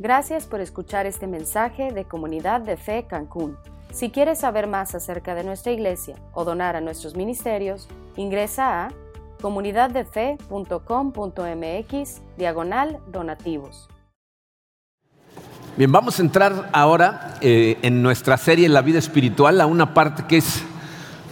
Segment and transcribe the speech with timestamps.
[0.00, 3.56] Gracias por escuchar este mensaje de Comunidad de Fe Cancún.
[3.90, 8.90] Si quieres saber más acerca de nuestra iglesia o donar a nuestros ministerios, ingresa a
[9.40, 13.88] comunidaddefe.com.mx diagonal donativos.
[15.76, 20.26] Bien, vamos a entrar ahora eh, en nuestra serie La vida espiritual a una parte
[20.28, 20.62] que es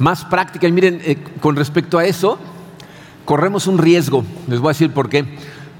[0.00, 0.66] más práctica.
[0.66, 2.36] Y miren, eh, con respecto a eso,
[3.26, 4.24] corremos un riesgo.
[4.48, 5.24] Les voy a decir por qué.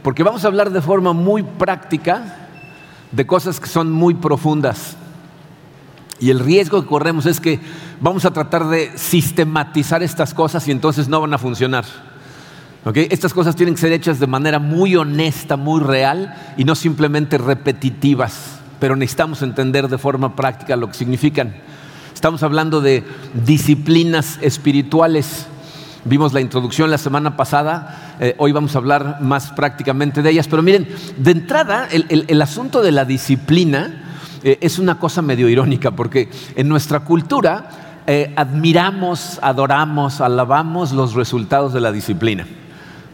[0.05, 2.45] Porque vamos a hablar de forma muy práctica
[3.13, 4.97] de cosas que son muy profundas.
[6.19, 7.61] Y el riesgo que corremos es que
[8.01, 11.85] vamos a tratar de sistematizar estas cosas y entonces no van a funcionar.
[12.95, 17.37] Estas cosas tienen que ser hechas de manera muy honesta, muy real y no simplemente
[17.37, 21.57] repetitivas, pero necesitamos entender de forma práctica lo que significan.
[22.15, 23.05] Estamos hablando de
[23.45, 25.49] disciplinas espirituales.
[26.09, 30.47] Vimos la introducción la semana pasada, eh, hoy vamos a hablar más prácticamente de ellas,
[30.47, 34.05] pero miren, de entrada el, asunto de la disciplina
[34.45, 41.15] eh, es una cosa medio irónica, porque en nuestra cultura eh, admiramos, adoramos, alabamos los
[41.15, 42.47] resultados de la disciplina.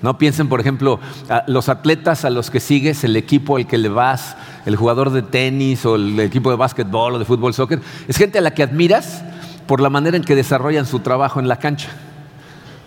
[0.03, 1.01] No piensen, por ejemplo,
[1.47, 5.23] los atletas a los que sigues, el equipo al que le vas, el jugador de
[5.23, 7.81] tenis o el equipo de básquetbol o de fútbol, soccer.
[8.07, 9.23] Es gente a la que admiras
[9.67, 11.89] por la manera en que desarrollan su trabajo en la cancha.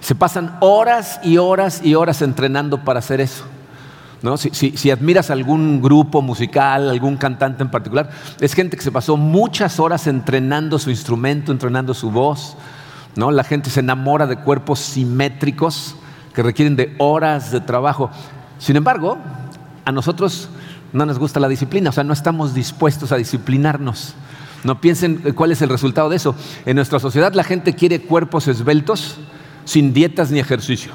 [0.06, 3.44] Se pasan horas y horas y horas entrenando para hacer eso.
[4.22, 4.38] ¿No?
[4.38, 9.80] Si, admiras algún grupo musical, algún cantante en particular, es gente que se pasó muchas
[9.80, 12.56] horas entrenando su instrumento, entrenando su voz.
[13.16, 13.32] ¿no?
[13.32, 15.96] La gente se enamora de cuerpos simétricos
[16.36, 18.12] que requieren de horas de trabajo.
[18.60, 19.18] Sin embargo,
[19.86, 20.50] a nosotros
[20.94, 24.14] no nos gusta la disciplina, o sea, no estamos dispuestos a disciplinarnos.
[24.64, 26.36] No piensen cuál es el resultado de eso.
[26.68, 29.18] En nuestra sociedad la gente quiere cuerpos esbeltos
[29.66, 30.94] sin dietas ni ejercicio.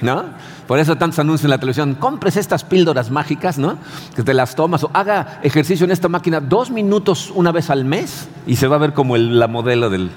[0.00, 0.24] ¿No?
[0.68, 3.78] Por eso tantos anuncios en la televisión, compres estas píldoras mágicas, ¿no?
[4.14, 7.86] Que te las tomas o haga ejercicio en esta máquina dos minutos una vez al
[7.86, 10.10] mes y se va a ver como la modelo del.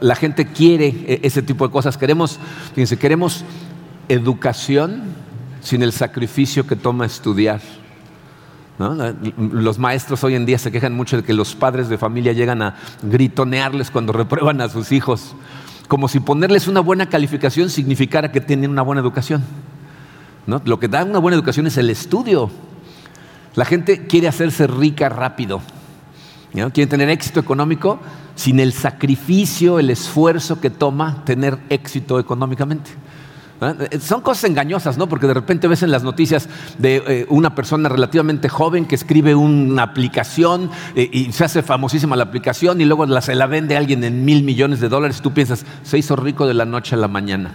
[0.00, 1.98] La gente quiere e, ese tipo de cosas.
[1.98, 2.38] Queremos,
[2.74, 3.44] fíjense, queremos
[4.08, 5.02] educación
[5.60, 7.60] sin el sacrificio que toma estudiar.
[9.36, 12.62] Los maestros hoy en día se quejan mucho de que los padres de familia llegan
[12.62, 15.36] a gritonearles cuando reprueban a sus hijos,
[15.88, 19.44] como si ponerles una buena calificación significara que tienen una buena educación.
[20.46, 22.50] Lo que da una buena educación es el estudio.
[23.54, 25.60] La gente quiere hacerse rica rápido.
[26.52, 27.98] Quiere tener éxito económico
[28.36, 32.90] sin el sacrificio, el esfuerzo que toma tener éxito económicamente.
[33.70, 35.08] Eh, son cosas engañosas, ¿no?
[35.08, 36.48] Porque de repente ves en las noticias
[36.78, 42.16] de eh, una persona relativamente joven que escribe una aplicación eh, y se hace famosísima
[42.16, 45.32] la aplicación y luego se la vende a alguien en mil millones de dólares tú
[45.32, 47.54] piensas, se hizo rico de la noche a la mañana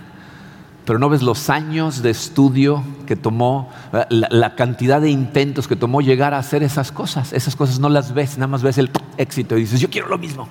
[0.89, 3.69] pero no ves los años de estudio que tomó,
[4.09, 7.31] la, cantidad de intentos que tomó llegar a hacer esas cosas.
[7.31, 10.17] Esas cosas no las ves, nada más ves el éxito y dices, yo quiero lo
[10.17, 10.49] mismo.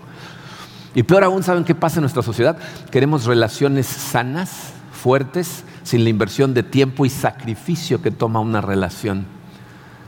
[0.94, 2.56] Y peor aún, ¿saben qué pasa en nuestra sociedad?
[2.92, 9.38] Queremos relaciones sanas, fuertes, sin la inversión de tiempo y sacrificio que toma una relación.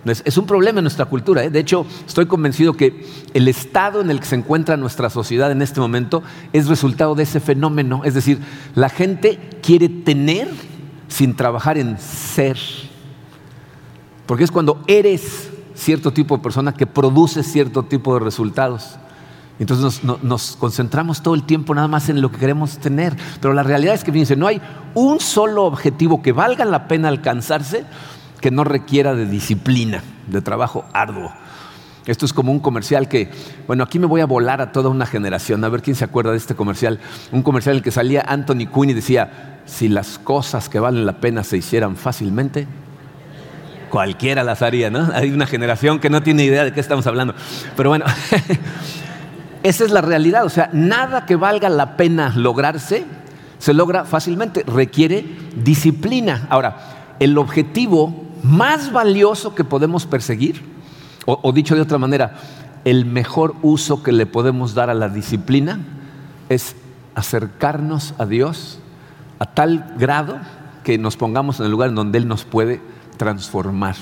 [0.04, 1.44] Es, un problema en nuestra cultura.
[1.44, 1.50] ¿eh?
[1.50, 5.60] De hecho, estoy convencido que el estado en el que se encuentra nuestra sociedad en
[5.60, 6.22] este momento
[6.54, 8.02] es resultado de ese fenómeno.
[8.04, 8.38] Es decir,
[8.74, 10.48] la gente quiere tener
[11.08, 12.56] sin trabajar en ser.
[14.24, 18.96] Porque es cuando eres cierto tipo de persona que produce cierto tipo de resultados.
[19.60, 23.14] Entonces nos, concentramos todo el tiempo nada más en lo que queremos tener.
[23.40, 24.60] Pero la realidad es que, fíjense, no hay
[24.94, 27.84] un solo objetivo que valga la pena alcanzarse
[28.40, 31.30] que no requiera de disciplina, de trabajo arduo.
[32.06, 33.30] Esto es como un comercial que,
[33.66, 36.30] bueno, aquí me voy a volar a toda una generación, a ver quién se acuerda
[36.30, 36.98] de este comercial.
[37.30, 41.04] Un comercial en el que salía Anthony Quinn y decía, si las cosas que valen
[41.04, 42.66] la pena se hicieran fácilmente,
[43.90, 45.10] cualquiera las haría, ¿no?
[45.12, 47.34] Hay una generación que no tiene idea de qué estamos hablando.
[47.76, 48.06] Pero bueno,
[49.62, 53.04] esa es la realidad, o sea, nada que valga la pena lograrse
[53.60, 56.46] se logra fácilmente, requiere disciplina.
[56.48, 60.62] Ahora, el objetivo más valioso que podemos perseguir,
[61.26, 62.36] o, dicho de otra manera,
[62.84, 65.78] el mejor uso que le podemos dar a la disciplina
[66.48, 66.74] es
[67.14, 68.80] acercarnos a Dios
[69.38, 70.38] a tal grado
[70.82, 72.80] que nos pongamos en el lugar en donde Él nos puede
[73.18, 73.96] transformar.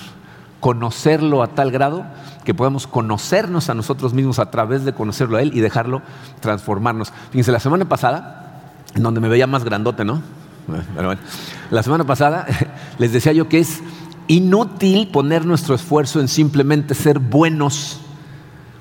[0.60, 2.04] Conocerlo a tal grado
[2.44, 6.02] que podamos conocernos a nosotros mismos a través de conocerlo a Él y dejarlo
[6.40, 7.12] transformarnos.
[7.30, 8.62] Fíjense, la semana pasada,
[8.94, 10.22] en donde me veía más grandote, ¿no?
[11.70, 12.46] la semana pasada
[12.98, 13.80] les decía yo que es
[14.28, 18.00] inútil poner nuestro esfuerzo en simplemente ser buenos.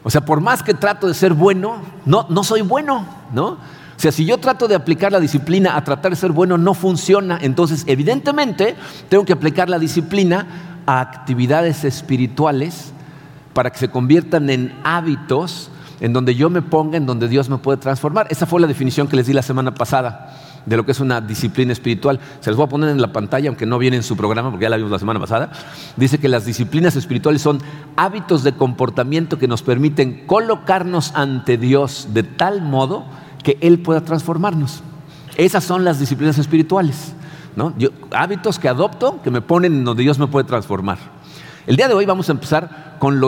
[0.04, 3.48] O sea, por más que trato de ser bueno, no, no soy bueno, ¿no?
[3.98, 6.76] O sea, si yo trato de aplicar la disciplina a tratar de ser bueno, no
[6.76, 7.40] funciona.
[7.42, 8.76] Entonces, evidentemente,
[9.10, 10.46] tengo que aplicar la disciplina
[10.88, 12.94] a actividades espirituales
[13.54, 15.70] para que se conviertan en hábitos
[16.00, 18.28] en donde yo me ponga, en donde Dios me puede transformar.
[18.30, 20.34] Esa fue la definición que les di la semana pasada
[20.66, 22.20] de lo que es una disciplina espiritual.
[22.42, 24.64] Se las voy a poner en la pantalla, aunque no viene en su programa, porque
[24.64, 25.50] ya la vimos la semana pasada.
[25.96, 27.62] Dice que las disciplinas espirituales son
[27.96, 33.06] hábitos de comportamiento que nos permiten colocarnos ante Dios de tal modo
[33.44, 34.84] que Él pueda transformarnos.
[35.38, 37.14] Esas son las disciplinas espirituales.
[38.12, 40.98] Hábitos que adopto que me ponen en donde Dios me puede transformar.
[41.66, 43.22] El día de hoy vamos a empezar con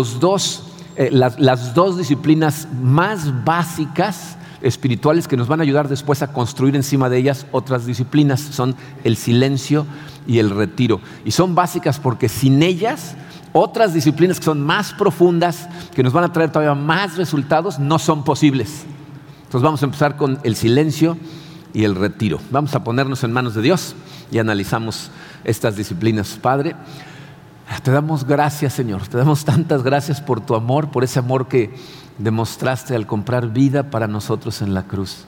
[0.95, 6.31] eh, las, las dos disciplinas más básicas espirituales que nos van a ayudar después a
[6.31, 8.39] construir encima de ellas otras disciplinas.
[8.39, 9.85] Son el silencio
[10.27, 11.01] y el retiro.
[11.25, 13.15] Y son básicas porque sin ellas
[13.51, 17.99] otras disciplinas que son más profundas, que nos van a traer todavía más resultados, no
[17.99, 18.85] son posibles.
[19.45, 21.17] Entonces vamos a empezar con el silencio
[21.73, 22.39] y el retiro.
[22.51, 23.95] Vamos a ponernos en manos de Dios
[24.31, 25.11] y analizamos
[25.43, 26.37] estas disciplinas.
[26.41, 26.75] Padre,
[27.83, 29.07] te damos gracias, Señor.
[29.07, 31.73] Te damos tantas gracias por tu amor, por ese amor que
[32.17, 35.25] demostraste al comprar vida para nosotros en la cruz.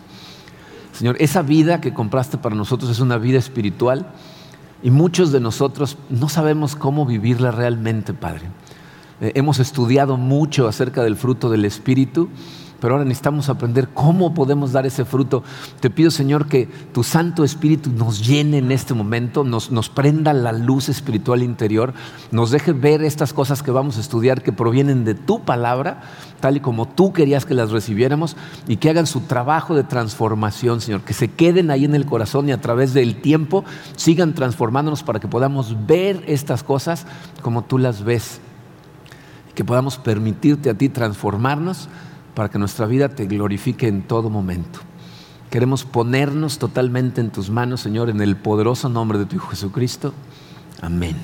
[0.93, 4.07] Señor, esa vida que compraste para nosotros es una vida espiritual
[4.83, 8.47] y muchos de nosotros no sabemos cómo vivirla realmente, Padre.
[9.21, 12.29] Eh, hemos estudiado mucho acerca del fruto del Espíritu
[12.81, 15.43] pero ahora necesitamos aprender cómo podemos dar ese fruto.
[15.79, 20.51] Te pido, Señor, que tu Santo Espíritu nos llene en este momento, nos, prenda la
[20.51, 21.93] luz espiritual interior,
[22.31, 26.01] nos deje ver estas cosas que vamos a estudiar que provienen de tu palabra,
[26.39, 28.35] tal y como tú querías que las recibiéramos,
[28.67, 32.49] y que hagan su trabajo de transformación, Señor, que se queden ahí en el corazón
[32.49, 33.63] y a través del tiempo
[33.95, 37.05] sigan transformándonos para que podamos ver estas cosas
[37.43, 38.41] como tú las ves,
[39.53, 41.87] que podamos permitirte a ti transformarnos
[42.33, 44.79] para que nuestra vida te glorifique en todo momento.
[45.49, 50.13] Queremos ponernos totalmente en tus manos, Señor, en el poderoso nombre de tu Hijo Jesucristo.
[50.81, 51.17] Amén.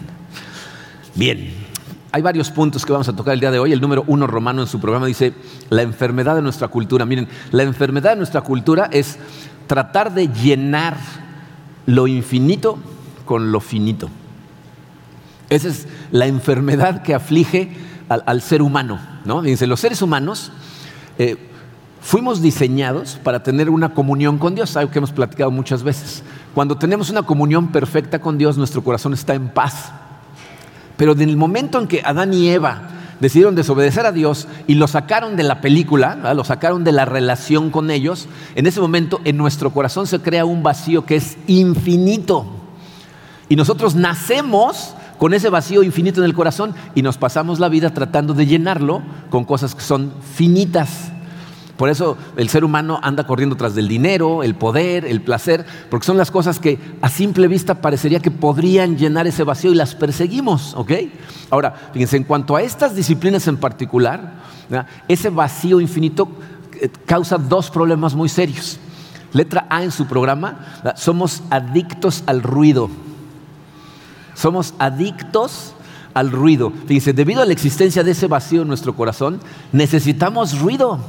[1.15, 1.53] Bien,
[2.11, 3.71] hay varios puntos que vamos a tocar el día de hoy.
[3.71, 5.33] El número uno romano en su programa dice,
[5.69, 7.05] la enfermedad de nuestra cultura.
[7.05, 9.17] Miren, la enfermedad de nuestra cultura es
[9.65, 10.97] tratar de llenar
[11.85, 12.77] lo infinito
[13.25, 14.09] con lo finito.
[15.49, 17.71] Esa es la enfermedad que aflige
[18.09, 18.99] al, ser humano.
[19.25, 19.41] ¿no?
[19.41, 20.51] Fíjense, los seres humanos
[21.17, 21.37] eh,
[22.01, 26.23] fuimos diseñados para tener una comunión con Dios, algo que hemos platicado muchas veces.
[26.53, 29.91] Cuando tenemos una comunión perfecta con Dios, nuestro corazón está en paz.
[30.95, 34.87] Pero en el momento en que Adán y Eva decidieron desobedecer a Dios y lo
[34.87, 39.37] sacaron de la película, lo sacaron de la relación con ellos, en ese momento en
[39.37, 42.45] nuestro corazón se crea un vacío que es infinito.
[43.49, 47.93] Y nosotros nacemos con ese vacío infinito en el corazón y nos pasamos la vida
[47.93, 51.11] tratando de llenarlo con cosas que son finitas.
[51.77, 56.07] Por eso el ser humano anda corriendo tras del dinero, el poder, el placer, porque
[56.07, 59.93] son las cosas que a simple vista parecería que podrían llenar ese vacío y las
[59.93, 60.91] perseguimos, ¿ok?
[61.51, 64.41] Ahora, fíjense, en cuanto a estas disciplinas en particular,
[65.07, 66.27] ese vacío infinito
[66.81, 68.79] eh, causa dos problemas muy serios.
[69.33, 72.89] Letra A en su programa, somos adictos al ruido.
[74.37, 75.73] Somos adictos
[76.13, 76.71] al ruido.
[76.85, 79.39] Fíjense, debido a la existencia de ese vacío en nuestro corazón,
[79.71, 80.99] necesitamos ruido.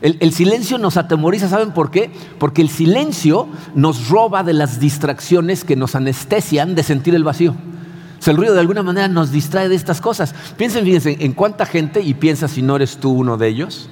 [0.00, 2.12] El, silencio nos atemoriza, ¿saben por qué?
[2.38, 7.56] Porque el silencio nos roba de las distracciones que nos anestesian de sentir el vacío.
[8.24, 10.32] O el ruido de alguna manera nos distrae de estas cosas.
[10.56, 13.90] Piensen, fíjense, en cuánta gente, y piensa si no eres tú uno de ellos,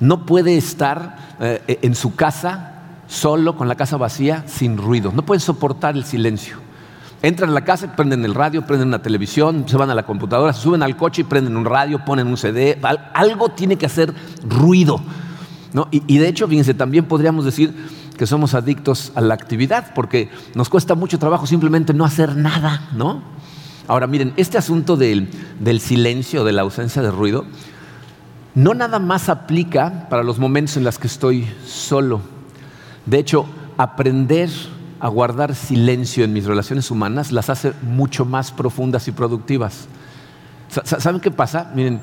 [0.00, 2.72] no puede estar eh, en su casa
[3.06, 5.12] solo, con la casa vacía, sin ruido.
[5.14, 6.63] No pueden soportar el silencio.
[7.24, 10.52] Entran a la casa, prenden el radio, prenden una televisión, se van a la computadora,
[10.52, 12.78] se suben al coche y prenden un radio, ponen un CD.
[13.14, 14.12] Algo tiene que hacer
[14.46, 15.00] ruido.
[15.90, 17.72] Y, de hecho, fíjense, también podríamos decir
[18.18, 22.90] que somos adictos a la actividad, porque nos cuesta mucho trabajo simplemente no hacer nada,
[22.94, 23.22] ¿no?
[23.88, 27.46] Ahora, miren, este asunto del, del silencio, de la ausencia de ruido,
[28.54, 32.20] no nada más aplica para los momentos en los que estoy solo.
[33.06, 33.46] De hecho,
[33.78, 34.50] aprender
[35.04, 39.86] a guardar silencio en mis relaciones humanas las hace mucho más profundas y productivas.
[40.82, 41.70] ¿Saben qué pasa?
[41.74, 42.00] Miren,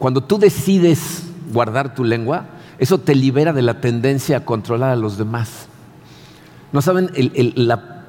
[0.00, 1.22] cuando tú decides
[1.52, 2.46] guardar tu lengua,
[2.80, 5.68] eso te libera de la tendencia a controlar a los demás.
[6.72, 7.08] ¿No saben
[7.54, 8.02] la,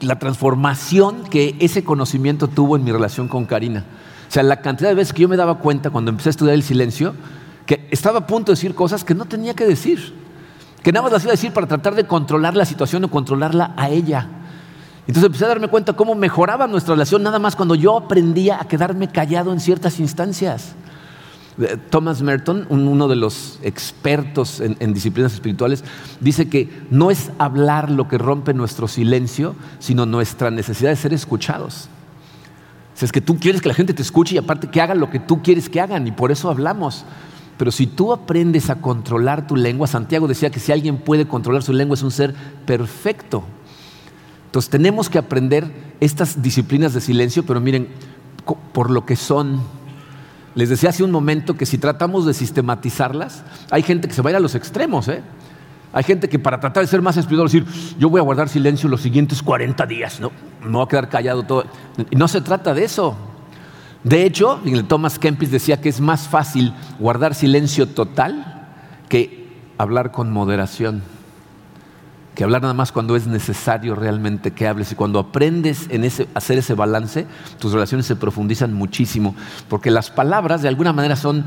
[0.00, 3.84] la transformación que ese conocimiento tuvo en mi relación con Karina?
[4.28, 6.56] O sea, la cantidad de veces que yo me daba cuenta cuando empecé a estudiar
[6.56, 7.14] el silencio,
[7.64, 10.25] que estaba a punto de decir cosas que no tenía que decir
[10.86, 13.88] que nada más las iba decir para tratar de controlar la situación o controlarla a
[13.88, 14.28] ella.
[15.00, 18.68] Entonces empecé a darme cuenta cómo mejoraba nuestra relación nada más cuando yo aprendía a
[18.68, 20.76] quedarme callado en ciertas instancias.
[21.60, 25.82] Eh, Thomas Merton, uno de los expertos en, en, disciplinas espirituales,
[26.20, 31.12] dice que no es hablar lo que rompe nuestro silencio, sino nuestra necesidad de ser
[31.12, 31.88] escuchados.
[33.00, 35.18] es que tú quieres que la gente te escuche y aparte que hagan lo que
[35.18, 37.04] tú quieres que hagan y por eso hablamos.
[37.56, 41.62] Pero si tú aprendes a controlar tu lengua, Santiago decía que si alguien puede controlar
[41.62, 42.34] su lengua es un ser
[42.66, 43.44] perfecto.
[44.46, 45.70] Entonces tenemos que aprender
[46.00, 47.88] estas disciplinas de silencio, pero miren,
[48.72, 49.60] por lo que son.
[50.54, 54.30] Les decía hace un momento que si tratamos de sistematizarlas, hay gente que se va
[54.30, 55.08] a ir a los extremos.
[55.08, 55.22] ¿eh?
[55.92, 57.66] Hay gente que para tratar de ser más espiritual, decir,
[57.98, 60.30] yo voy a guardar silencio los siguientes 40 días, no,
[60.62, 61.64] me voy a quedar callado todo.
[62.12, 63.16] No se trata de eso.
[64.04, 68.68] De hecho, Thomas Kempis decía que es más fácil guardar silencio total
[69.08, 69.46] que
[69.78, 71.02] hablar con moderación,
[72.34, 74.92] que hablar nada más cuando es necesario realmente que hables.
[74.92, 77.26] Y cuando aprendes en ese, hacer ese balance,
[77.58, 79.34] tus relaciones se profundizan muchísimo,
[79.68, 81.44] porque las palabras de alguna manera son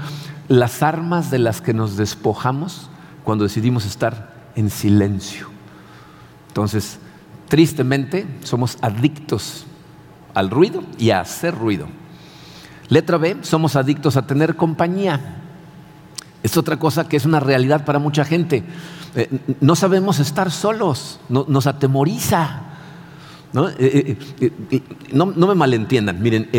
[0.48, 2.90] las armas de las que nos despojamos
[3.24, 5.48] cuando decidimos estar en silencio.
[6.48, 7.00] Entonces,
[7.48, 9.66] tristemente, somos adictos
[10.34, 11.88] al ruido y a hacer ruido.
[12.90, 15.38] Letra B, somos adictos a tener compañía.
[16.42, 18.64] Es otra cosa que es una realidad para mucha gente.
[19.16, 19.30] Eh,
[19.62, 22.62] no sabemos estar solos, nos atemoriza.
[23.80, 24.82] Eh, eh,
[25.12, 25.26] ¿no?
[25.26, 26.50] me malentiendan, miren,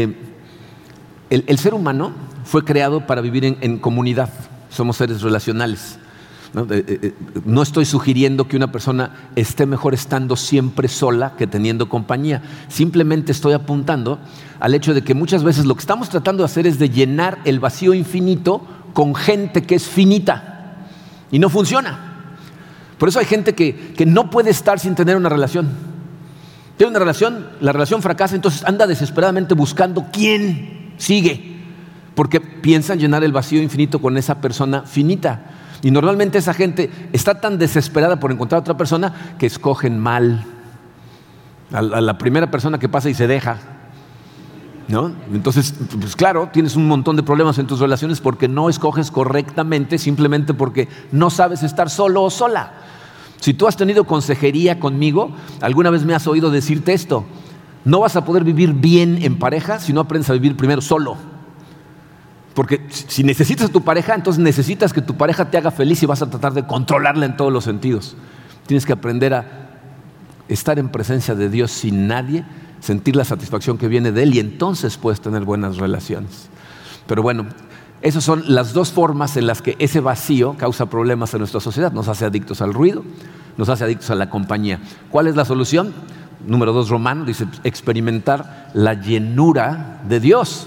[1.31, 2.13] el, ser humano
[2.45, 4.31] fue creado para vivir en comunidad,
[4.71, 5.99] somos seres relacionales.
[6.53, 7.63] ¿No?
[7.63, 12.43] estoy sugiriendo que una persona esté mejor estando siempre sola que teniendo compañía.
[12.69, 14.19] Simplemente estoy apuntando
[14.59, 17.39] al hecho de que muchas veces lo que estamos tratando de hacer es de llenar
[17.45, 20.87] el vacío infinito con gente que es finita
[21.31, 22.07] y no funciona.
[22.99, 25.69] Por eso hay gente que, que no puede estar sin tener una relación.
[26.77, 31.59] Tiene una relación, la relación fracasa, entonces anda desesperadamente buscando quién sigue,
[32.15, 35.60] porque piensan llenar el vacío infinito con esa persona finita.
[35.83, 40.45] Y normalmente esa gente está tan desesperada por encontrar a otra persona que escogen mal.
[41.73, 43.59] A la primera persona que pasa y se deja.
[44.89, 45.13] ¿No?
[45.33, 49.99] Entonces, pues claro, tienes un montón de problemas en tus relaciones porque no escoges correctamente,
[49.99, 52.73] simplemente porque no sabes estar solo o sola.
[53.39, 57.25] Si tú has tenido consejería conmigo, alguna vez me has oído decirte esto.
[57.85, 61.17] No vas a poder vivir bien en pareja si no aprendes a vivir primero solo.
[62.55, 66.07] Porque si necesitas a tu pareja, entonces necesitas que tu pareja te haga feliz y
[66.07, 68.17] vas a tratar de controlarla en todos los sentidos.
[68.67, 69.47] Tienes que aprender a
[70.49, 72.45] estar en presencia de Dios sin nadie,
[72.81, 76.49] sentir la satisfacción que viene de Él y entonces puedes tener buenas relaciones.
[77.07, 77.47] Pero bueno,
[78.03, 81.93] esas son las dos formas en las que ese vacío causa problemas en nuestra sociedad.
[81.93, 83.05] Nos hace adictos al ruido,
[83.57, 84.81] nos hace adictos a la compañía.
[85.11, 85.93] ¿Cuál es la solución?
[86.47, 90.67] Número dos, Romano dice experimentar la llenura de Dios.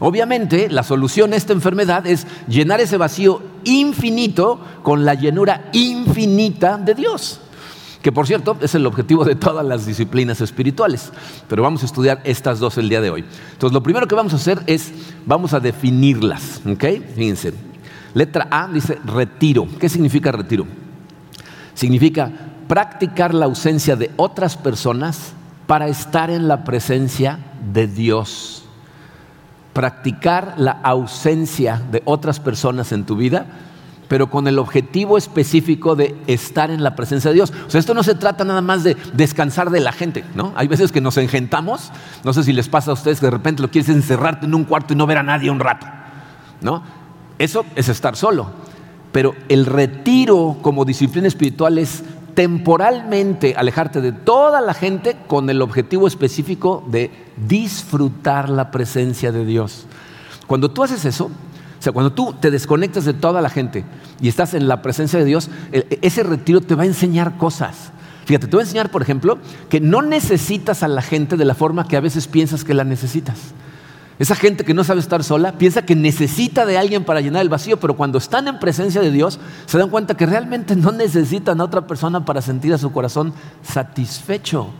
[0.00, 6.78] Obviamente, la solución a esta enfermedad es llenar ese vacío infinito con la llenura infinita
[6.78, 7.40] de Dios.
[8.02, 11.10] Que por cierto es el objetivo de todas las disciplinas espirituales.
[11.48, 13.24] Pero vamos a estudiar estas dos el día de hoy.
[13.52, 14.92] Entonces, lo primero que vamos a hacer es,
[15.26, 16.60] vamos a definirlas.
[16.64, 16.84] ¿Ok?
[17.16, 17.54] Fíjense.
[18.14, 19.66] Letra A dice retiro.
[19.80, 20.64] ¿Qué significa retiro?
[21.74, 22.30] Significa
[22.68, 25.32] practicar la ausencia de otras personas
[25.66, 27.40] para estar en la presencia
[27.72, 28.67] de Dios
[29.78, 33.46] practicar la ausencia de otras personas en tu vida,
[34.08, 37.52] pero con el objetivo específico de estar en la presencia de Dios.
[37.64, 40.52] O sea, esto no se trata nada más de descansar de la gente, ¿no?
[40.56, 41.92] Hay veces que nos engentamos,
[42.24, 44.64] no sé si les pasa a ustedes que de repente lo quieres encerrarte en un
[44.64, 45.86] cuarto y no ver a nadie un rato,
[46.60, 46.82] ¿no?
[47.38, 48.50] Eso es estar solo.
[49.12, 52.02] Pero el retiro como disciplina espiritual es
[52.38, 59.44] temporalmente alejarte de toda la gente con el objetivo específico de disfrutar la presencia de
[59.44, 59.86] Dios.
[60.46, 63.84] Cuando tú haces eso, o sea, cuando tú te desconectas de toda la gente
[64.20, 67.90] y estás en la presencia de Dios, ese retiro te va a enseñar cosas.
[68.24, 71.56] Fíjate, te voy a enseñar, por ejemplo, que no necesitas a la gente de la
[71.56, 73.52] forma que a veces piensas que la necesitas.
[74.18, 77.48] Esa gente que no sabe estar sola piensa que necesita de alguien para llenar el
[77.48, 81.60] vacío, pero cuando están en presencia de Dios se dan cuenta que realmente no necesitan
[81.60, 83.32] a otra persona para sentir a su corazón
[83.62, 84.70] satisfecho.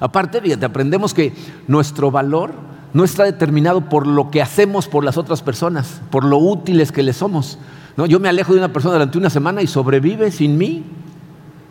[0.00, 1.34] Aparte, fíjate, aprendemos que
[1.68, 2.54] nuestro valor
[2.94, 7.02] no está determinado por lo que hacemos por las otras personas, por lo útiles que
[7.02, 7.58] le somos.
[7.96, 8.06] ¿no?
[8.06, 10.84] Yo me alejo de una persona durante una semana y sobrevive sin mí.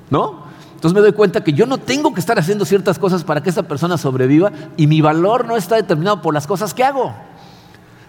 [0.09, 0.50] ¿No?
[0.81, 3.51] Entonces me doy cuenta que yo no tengo que estar haciendo ciertas cosas para que
[3.51, 7.13] esa persona sobreviva y mi valor no está determinado por las cosas que hago.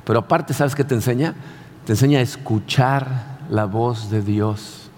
[0.06, 1.34] Pero aparte, ¿sabes qué te enseña?
[1.84, 4.88] Te enseña a escuchar la voz de Dios.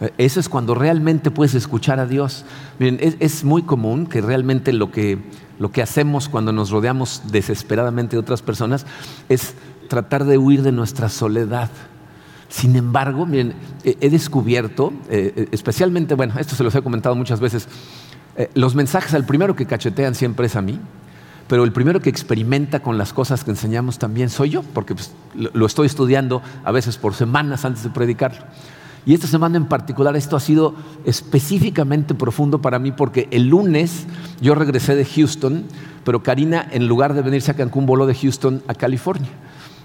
[0.00, 2.46] Eh, eso es cuando realmente puedes escuchar a Dios.
[2.78, 5.18] Miren, es, muy común que realmente lo que,
[5.58, 8.86] lo que hacemos cuando nos rodeamos desesperadamente de otras personas
[9.28, 9.54] es
[9.90, 11.68] tratar de huir de nuestra soledad.
[12.56, 13.52] Sin embargo, miren,
[13.84, 17.68] he descubierto, eh, eh, especialmente, bueno, esto se los he comentado muchas veces,
[18.34, 20.80] eh, los mensajes al primero que cachetean siempre es a mí,
[21.48, 25.12] pero el primero que experimenta con las cosas que enseñamos también soy yo, porque pues,
[25.34, 28.40] lo estoy estudiando a veces por semanas antes de predicarlo.
[29.04, 34.06] Y esta semana en particular esto ha sido específicamente profundo para mí porque el lunes
[34.40, 35.64] yo regresé de Houston,
[36.04, 39.28] pero Karina en lugar de venirse a Cancún voló de Houston a California.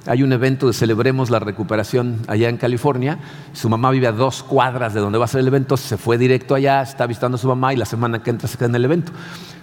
[0.08, 3.20] Hay un evento de Celebremos la Recuperación allá en California.
[3.54, 6.18] Su mamá vive a dos cuadras de donde va a ser el evento, se fue
[6.18, 8.76] directo allá, está visitando a su mamá y la semana que entra se queda en
[8.76, 9.12] el evento.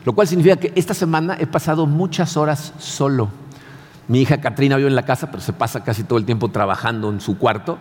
[0.04, 3.30] Lo cual significa que esta semana he pasado muchas horas solo.
[4.07, 7.11] Mi hija Katrina vive en la casa, pero se pasa casi todo el tiempo trabajando
[7.11, 7.76] en su cuarto.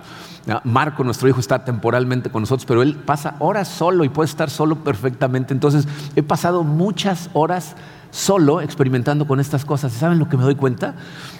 [0.63, 4.49] Marco, nuestro hijo, está temporalmente con nosotros, pero él pasa horas solo y puede estar
[4.49, 5.53] solo perfectamente.
[5.53, 7.75] Entonces, he pasado muchas horas
[8.09, 9.95] solo experimentando con estas cosas.
[9.95, 10.95] ¿Y saben lo que me doy cuenta?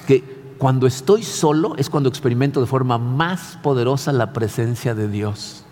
[0.06, 5.64] Que cuando estoy solo es cuando experimento de forma más poderosa la presencia de Dios.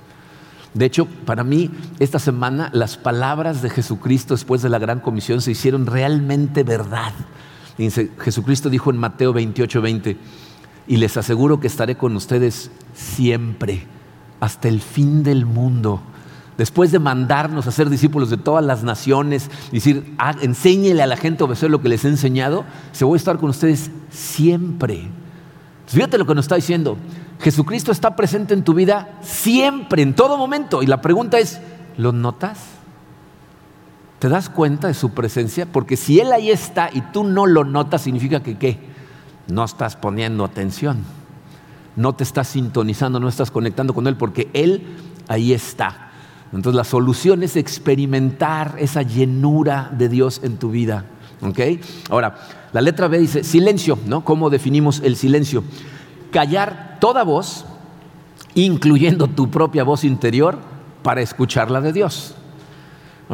[0.74, 5.42] De hecho, para mí, esta semana las palabras de Jesucristo después de la gran comisión
[5.42, 7.13] se hicieron realmente verdad.
[8.20, 10.18] Jesucristo dijo en Mateo 28, 20,
[10.88, 13.88] y les aseguro que estaré con ustedes siempre,
[14.39, 16.01] hasta el fin del mundo.
[16.57, 21.17] Después de mandarnos a ser discípulos de todas las naciones, decir, ah, enséñele a la
[21.17, 25.09] gente a lo que les he enseñado, se voy a estar con ustedes siempre.
[25.88, 26.97] Fíjate lo que nos está diciendo.
[27.41, 30.81] Jesucristo está presente en tu vida siempre, en todo momento.
[30.81, 31.59] Y la pregunta es,
[31.97, 32.59] ¿lo notas?
[34.19, 35.65] ¿Te das cuenta de su presencia?
[35.65, 38.79] Porque si Él ahí está y tú no lo notas, significa que ¿qué?
[39.47, 41.03] No estás poniendo atención.
[41.97, 44.83] No te estás sintonizando, no estás conectando con Él porque Él
[45.27, 46.12] ahí está.
[46.54, 51.06] Entonces la solución es experimentar esa llenura de Dios en tu vida.
[52.10, 52.36] Ahora,
[52.72, 54.24] la letra B dice silencio, ¿no?
[54.24, 55.64] ¿Cómo definimos el silencio?
[56.32, 57.66] Callar toda voz,
[58.56, 60.58] incluyendo tu propia voz interior,
[61.04, 62.36] para escuchar la de Dios.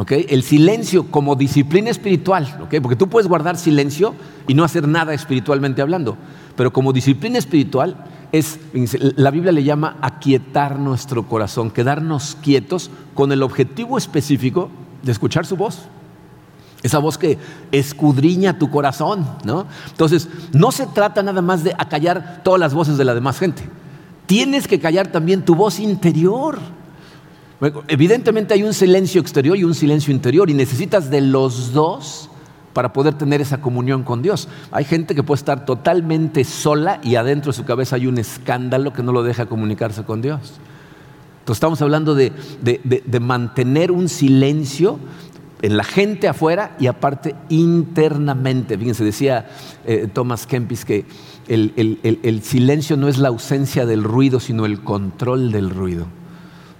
[0.09, 4.15] El silencio como disciplina espiritual, porque tú puedes guardar silencio
[4.47, 6.17] y no hacer nada espiritualmente hablando,
[6.55, 8.59] pero como disciplina espiritual es,
[9.17, 14.69] la Biblia le llama aquietar nuestro corazón, quedarnos quietos con el objetivo específico
[15.03, 15.79] de escuchar su voz.
[16.81, 17.37] Esa voz que
[17.71, 19.67] escudriña tu corazón, ¿no?
[19.89, 23.63] Entonces, no se trata nada más de acallar todas las voces de la demás gente.
[24.25, 26.57] Tienes que callar también tu voz interior.
[27.87, 32.30] Evidentemente hay un silencio exterior y un silencio interior y necesitas de los dos
[32.73, 34.47] para poder tener esa comunión con Dios.
[34.71, 38.93] Hay gente que puede estar totalmente sola y adentro de su cabeza hay un escándalo
[38.93, 40.59] que no lo deja comunicarse con Dios.
[41.39, 42.31] Entonces estamos hablando de,
[43.19, 44.99] mantener un silencio
[45.61, 48.77] en la gente afuera y aparte internamente.
[48.77, 49.49] Fíjense, decía
[49.85, 51.05] eh, Thomas Kempis que
[51.47, 56.05] el silencio no es la ausencia del ruido, sino el control del ruido.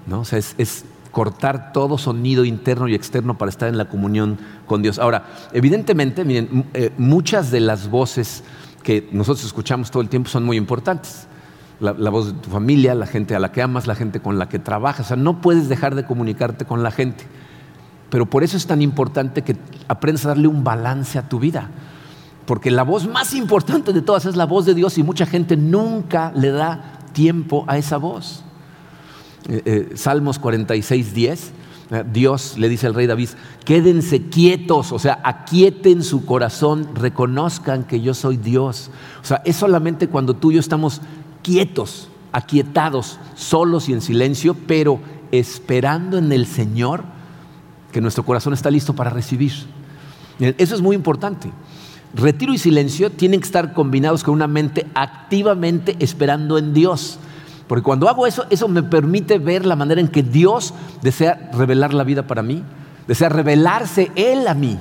[0.07, 0.21] ¿no?
[0.21, 4.81] O sea, es, cortar todo sonido interno y externo para estar en la comunión con
[4.81, 4.97] Dios.
[4.97, 8.43] Ahora, evidentemente, miren, eh, muchas de las voces
[8.83, 11.27] que nosotros escuchamos todo el tiempo son muy importantes.
[11.79, 14.47] La, voz de tu familia, la gente a la que amas, la gente con la
[14.47, 15.07] que trabajas.
[15.07, 17.25] O sea, no puedes dejar de comunicarte con la gente.
[18.11, 21.71] Pero por eso es tan importante que aprendas a darle un balance a tu vida.
[22.45, 25.57] Porque la voz más importante de todas es la voz de Dios y mucha gente
[25.57, 28.43] nunca le da tiempo a esa voz.
[29.49, 31.51] Eh, eh, Salmos 46, 10,
[31.91, 33.29] eh, Dios le dice al rey David,
[33.65, 38.91] quédense quietos, o sea, aquieten su corazón, reconozcan que yo soy Dios.
[39.21, 41.01] O sea, es solamente cuando tú y yo estamos
[41.41, 44.99] quietos, aquietados, solos y en silencio, pero
[45.31, 47.03] esperando en el Señor,
[47.91, 49.51] que nuestro corazón está listo para recibir.
[50.39, 51.51] Eso es muy importante.
[52.13, 57.19] Retiro y silencio tienen que estar combinados con una mente activamente esperando en Dios.
[57.71, 61.93] Porque cuando hago eso, eso me permite ver la manera en que Dios desea revelar
[61.93, 62.61] la vida para mí,
[63.07, 64.77] desea revelarse Él a mí.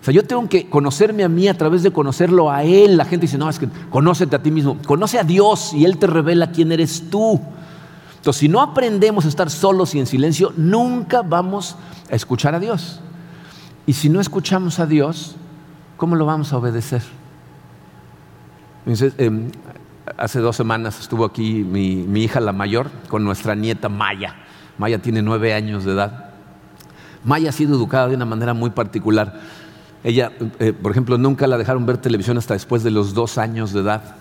[0.00, 2.96] O sea, yo tengo que conocerme a mí a través de conocerlo a Él.
[2.96, 4.78] La gente dice, no, es que conócete a ti mismo.
[4.84, 7.40] Conoce a Dios y Él te revela quién eres tú.
[8.16, 11.76] Entonces, si no aprendemos a estar solos y en silencio, nunca vamos
[12.10, 12.98] a escuchar a Dios.
[13.86, 15.36] Y si no escuchamos a Dios,
[15.96, 17.02] ¿cómo lo vamos a obedecer?
[18.86, 19.52] Entonces, em,
[20.16, 24.36] hace dos semanas estuvo aquí mi, hija la mayor con nuestra nieta Maya.
[24.78, 26.30] Maya tiene nueve años de edad.
[27.24, 29.40] Maya ha sido educada de una manera muy particular.
[30.02, 33.72] Ella, eh, por ejemplo, nunca la dejaron ver televisión hasta después de los dos años
[33.72, 34.16] de edad.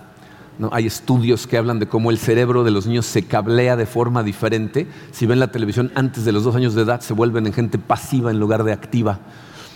[0.71, 4.23] Hay estudios que hablan de cómo el cerebro de los niños se cablea de forma
[4.23, 4.87] diferente.
[5.11, 7.79] Si ven la televisión antes de los dos años de edad, se vuelven en gente
[7.79, 9.19] pasiva en lugar de activa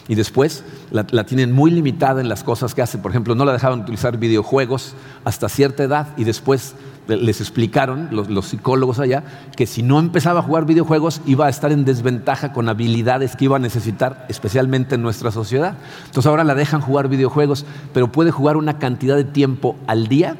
[0.07, 2.97] y después la, tienen muy limitada en las cosas que hace.
[2.97, 4.93] Por ejemplo, no la dejaban utilizar videojuegos
[5.25, 6.75] hasta cierta edad y después
[7.07, 9.23] les explicaron los, psicólogos allá
[9.55, 13.45] que si no empezaba a jugar videojuegos iba a estar en desventaja con habilidades que
[13.45, 15.75] iba a necesitar, especialmente en nuestra sociedad.
[16.05, 20.35] Entonces ahora la dejan jugar videojuegos, pero puede jugar una cantidad de tiempo al día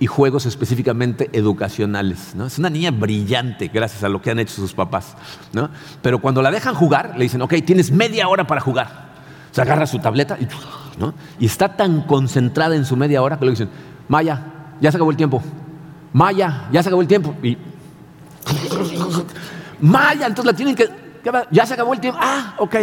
[0.00, 2.34] y juegos específicamente educacionales.
[2.34, 5.16] Es una niña brillante gracias a lo que han hecho sus papás.
[6.02, 9.07] Pero cuando la dejan jugar, le dicen, ok, tienes media hora para jugar.
[9.50, 10.36] Se agarra su tableta
[11.38, 13.70] y, está tan concentrada en su media hora que le dicen,
[14.08, 14.42] Maya,
[14.80, 15.42] ya se acabó el tiempo.
[16.12, 17.34] Maya, ya se acabó el tiempo.
[17.42, 17.56] Y,
[19.80, 20.88] Maya, entonces la tienen que...
[21.50, 22.18] Ya se acabó el tiempo.
[22.22, 22.76] Ah, ok.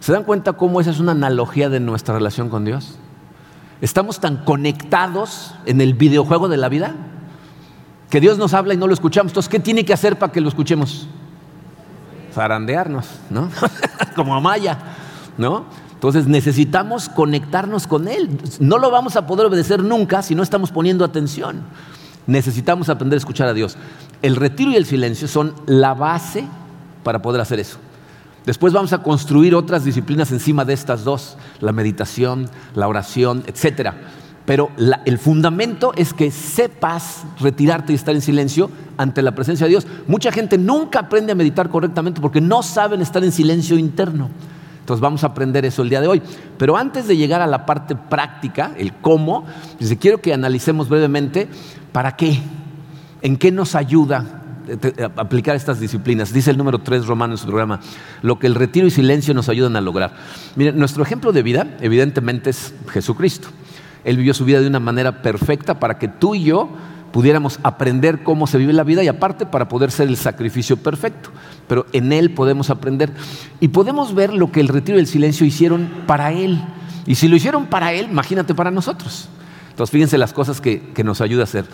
[0.00, 2.98] ¿Se dan cuenta cómo esa es una analogía de nuestra relación con Dios?
[3.80, 6.94] Estamos tan conectados en el videojuego de la vida
[8.10, 9.30] que Dios nos habla y no lo escuchamos.
[9.30, 11.06] Entonces, ¿qué tiene que hacer para que lo escuchemos?
[12.32, 13.50] Zarandearnos, ¿no?
[14.16, 14.78] Como a Maya,
[15.38, 15.64] ¿no?
[15.94, 18.28] Entonces necesitamos conectarnos con Él.
[18.60, 21.62] No lo vamos a poder obedecer nunca si no estamos poniendo atención.
[22.26, 23.78] Necesitamos aprender a escuchar a Dios.
[24.20, 26.44] El retiro y el silencio son la base
[27.02, 27.78] para poder hacer eso.
[28.44, 33.90] Después vamos a construir otras disciplinas encima de estas dos, la meditación, la oración, etc.
[34.46, 34.70] Pero
[35.04, 39.86] el fundamento es que sepas retirarte y estar en silencio ante la presencia de Dios.
[40.06, 44.30] Mucha gente nunca aprende a meditar correctamente porque no saben estar en silencio interno.
[44.88, 46.22] Entonces vamos a aprender eso el día de hoy.
[46.56, 49.44] Pero antes de llegar a la parte práctica, el cómo,
[50.00, 51.46] quiero que analicemos brevemente
[51.92, 52.40] para qué,
[53.20, 54.40] en qué nos ayuda
[55.16, 56.32] aplicar estas disciplinas.
[56.32, 57.80] Dice el número 3 romano en su programa,
[58.22, 60.14] lo que el retiro y silencio nos ayudan a lograr.
[60.56, 63.48] Miren, nuestro ejemplo de vida evidentemente es Jesucristo.
[64.04, 66.70] Él vivió su vida de una manera perfecta para que tú y yo
[67.12, 71.30] pudiéramos aprender cómo se vive la vida y aparte para poder ser el sacrificio perfecto.
[71.66, 73.12] Pero en Él podemos aprender
[73.60, 76.60] y podemos ver lo que el retiro y el silencio hicieron para Él.
[77.06, 79.28] Y si lo hicieron para Él, imagínate para nosotros.
[79.70, 81.64] Entonces fíjense las cosas que, que nos ayuda a hacer.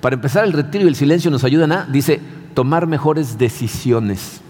[0.00, 2.20] Para empezar, el retiro y el silencio nos ayudan a, dice,
[2.54, 4.40] tomar mejores decisiones.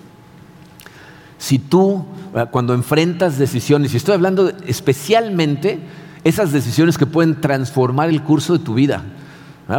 [1.39, 5.79] Si tú, eh, cuando enfrentas decisiones, y estoy hablando especialmente
[6.25, 9.05] esas decisiones que pueden transformar el curso de tu vida,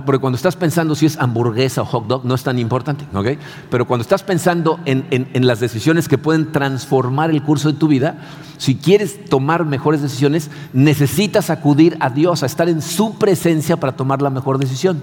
[0.05, 3.05] porque cuando estás pensando si es hamburguesa o hot dog, no es tan importante,
[3.71, 7.87] Pero cuando estás pensando en, en, las decisiones que pueden transformar el curso de tu
[7.87, 8.19] vida,
[8.57, 13.93] si quieres tomar mejores decisiones, necesitas acudir a Dios, a estar en su presencia para
[13.93, 15.01] tomar la mejor decisión.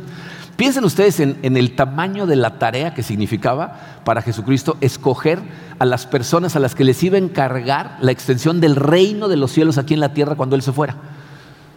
[0.57, 5.41] Piensen ustedes en, el tamaño de la tarea que significaba para Jesucristo escoger
[5.79, 9.37] a las personas a las que les iba a encargar la extensión del reino de
[9.37, 10.97] los cielos aquí en la tierra cuando Él se fuera.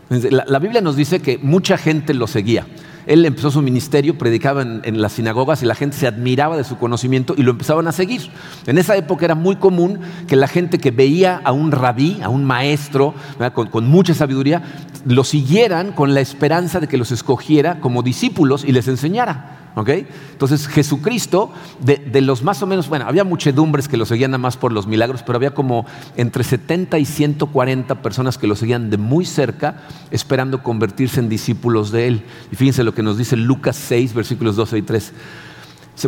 [0.09, 2.65] La, Biblia nos dice que mucha gente lo seguía.
[3.05, 6.77] Él empezó su ministerio, predicaba en, las sinagogas y la gente se admiraba de su
[6.77, 8.29] conocimiento y lo empezaban a seguir.
[8.67, 12.29] En esa época era muy común que la gente que veía a un rabí, a
[12.29, 13.13] un maestro
[13.53, 14.63] con, mucha sabiduría,
[15.05, 19.58] lo siguieran con la esperanza de que los escogiera como discípulos y les enseñara.
[19.87, 24.57] Entonces Jesucristo, de, los más o menos, bueno, había muchedumbres que lo seguían nada más
[24.57, 28.97] por los milagros, pero había como entre 70 y 140 personas que lo seguían de
[28.97, 32.25] muy cerca, esperando convertirse en discípulos de él.
[32.51, 35.13] Y fíjense lo que nos dice Lucas 6, versículos 12 y 3.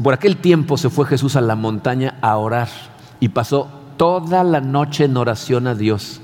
[0.04, 2.70] Por aquel tiempo se fue Jesús a la montaña a orar
[3.20, 6.22] y pasó toda la noche en oración a Dios.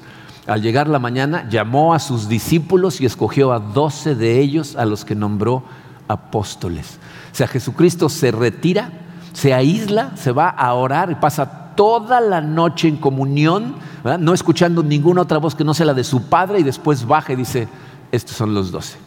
[0.48, 4.86] Al llegar la mañana, llamó a sus discípulos y escogió a doce de ellos a
[4.86, 5.64] los que nombró
[6.08, 7.00] apóstoles.
[7.38, 8.90] Sea, Jesucristo se retira,
[9.32, 13.76] se aísla, se va a orar y pasa toda la noche en comunión,
[14.20, 17.34] no escuchando ninguna otra voz que no sea la de su Padre y después baja
[17.34, 17.68] y dice,
[18.12, 18.98] estos son los doce.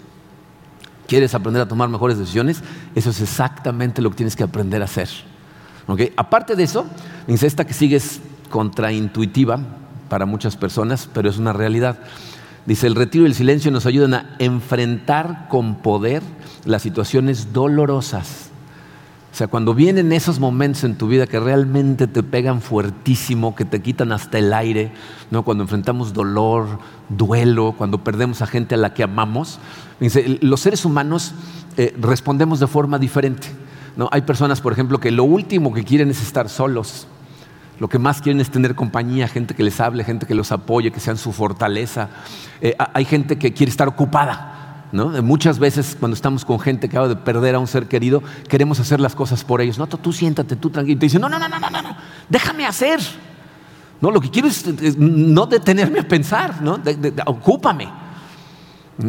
[1.09, 2.63] ¿Quieres aprender a tomar mejores decisiones?
[2.95, 5.09] Eso es exactamente lo que tienes que aprender a hacer.
[6.17, 6.87] Aparte de eso,
[7.27, 9.59] dice esta que sigue es contraintuitiva
[10.09, 11.99] para muchas personas, pero es una realidad.
[12.71, 16.23] Dice, el retiro y el silencio nos ayudan a enfrentar con poder
[16.65, 18.51] las situaciones dolorosas.
[19.33, 23.65] O sea, cuando vienen esos momentos en tu vida que realmente te pegan fuertísimo, que
[23.65, 24.93] te quitan hasta el aire,
[25.33, 25.43] ¿no?
[25.43, 26.79] cuando enfrentamos dolor,
[27.09, 29.59] duelo, cuando perdemos a gente a la que amamos,
[30.41, 31.35] los seres humanos
[31.77, 33.49] eh, respondemos de forma diferente.
[33.97, 34.09] ¿no?
[34.13, 37.09] Hay personas, por ejemplo, que lo último que quieren es estar solos.
[37.81, 40.93] Lo que más quieren es tener compañía, gente que les hable, gente que los apoye,
[40.93, 42.11] que sean su fortaleza.
[42.61, 44.59] Eh, hay gente que quiere estar ocupada.
[44.93, 48.81] Muchas veces cuando estamos con gente que acaba de perder a un ser querido, queremos
[48.81, 49.79] hacer las cosas por ellos.
[49.79, 50.97] No, tú siéntate, tú tranquilo.
[50.97, 51.97] Y te dicen, no, no, no, no, no, no,
[52.29, 53.01] déjame hacer.
[54.01, 54.67] No, lo que quiero es,
[54.99, 56.79] no detenerme a pensar, ¿no?
[57.25, 57.89] ocúpame.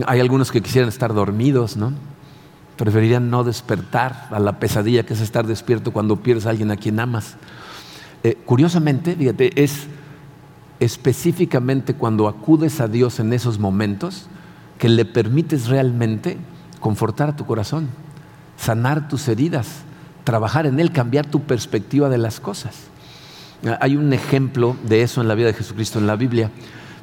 [0.05, 1.91] Hay algunos que quisieran estar dormidos, ¿no?
[2.77, 6.77] Preferirían no despertar a la pesadilla que es estar despierto cuando pierdes a alguien a
[6.77, 7.35] quien amas.
[8.23, 9.87] Eh, curiosamente, fíjate, es
[10.79, 14.27] específicamente cuando acudes a Dios en esos momentos
[14.77, 16.37] que le permites realmente
[16.79, 17.89] confortar a tu corazón.
[18.57, 19.81] sanar tus heridas,
[20.23, 22.75] trabajar en Él, cambiar tu perspectiva de las cosas.
[23.79, 26.51] Hay un ejemplo de eso en la vida de Jesucristo en la Biblia.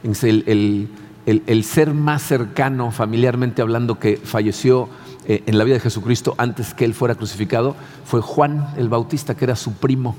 [0.04, 0.88] El,
[1.26, 4.88] el ser más cercano, familiarmente hablando, que falleció
[5.26, 9.34] eh, en la vida de Jesucristo antes que Él fuera crucificado fue Juan el Bautista,
[9.34, 10.16] que era su primo.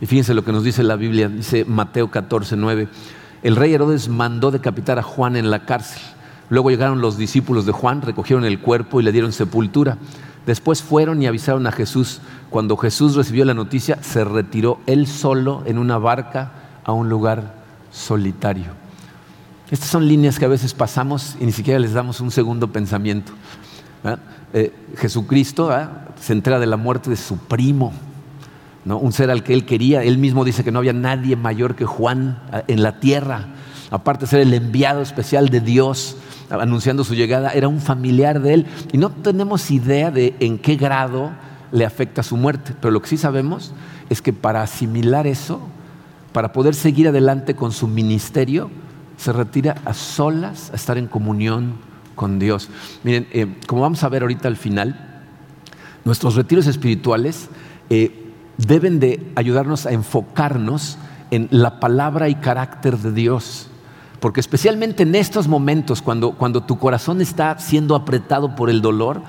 [0.00, 2.88] Y fíjense lo que nos dice la Biblia, dice Mateo 14, 9.
[3.42, 6.02] El rey Herodes mandó decapitar a Juan en la cárcel.
[6.48, 9.98] Luego llegaron los discípulos de Juan, recogieron el cuerpo y le dieron sepultura.
[10.46, 12.20] Después fueron y avisaron a Jesús.
[12.48, 16.52] Cuando Jesús recibió la noticia, se retiró él solo en una barca
[16.84, 17.54] a un lugar
[17.92, 18.80] solitario.
[19.70, 23.32] Estas son líneas que a veces pasamos y ni siquiera les damos un segundo pensamiento.
[24.52, 25.70] Eh, Jesucristo
[26.20, 27.92] se entera de la muerte de su primo,
[28.84, 30.02] un ser al que él quería.
[30.02, 33.48] Él mismo dice que no había nadie mayor que Juan en la tierra,
[33.90, 36.16] aparte de ser el enviado especial de Dios
[36.50, 38.66] anunciando su llegada, era un familiar de él.
[38.92, 41.30] Y no tenemos idea de en qué grado
[41.72, 43.72] le afecta su muerte, pero lo que sí sabemos
[44.08, 45.60] es que para asimilar eso,
[46.32, 48.70] para poder seguir adelante con su ministerio,
[49.16, 51.74] se retira a solas a estar en comunión
[52.14, 52.68] con Dios.
[53.04, 55.22] Miren, eh, como vamos a ver ahorita al final,
[56.04, 57.48] nuestros retiros espirituales
[57.88, 58.19] eh,
[58.66, 60.98] deben de ayudarnos a enfocarnos
[61.30, 63.68] en la palabra y carácter de Dios.
[64.20, 69.22] Porque especialmente en estos momentos, cuando, cuando tu corazón está siendo apretado por el dolor,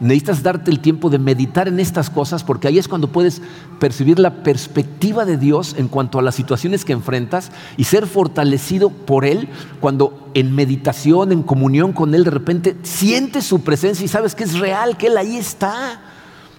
[0.00, 3.40] necesitas darte el tiempo de meditar en estas cosas porque ahí es cuando puedes
[3.78, 8.90] percibir la perspectiva de Dios en cuanto a las situaciones que enfrentas y ser fortalecido
[8.90, 9.48] por Él
[9.80, 14.44] cuando en meditación, en comunión con Él, de repente sientes su presencia y sabes que
[14.44, 16.00] es real, que Él ahí está,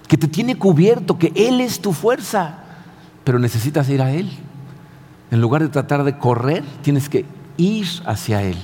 [0.08, 2.60] que te tiene cubierto, que Él es tu fuerza,
[3.24, 4.30] pero necesitas ir a Él.
[5.32, 7.26] En lugar de tratar de correr, tienes que
[7.58, 8.58] ir hacia Él.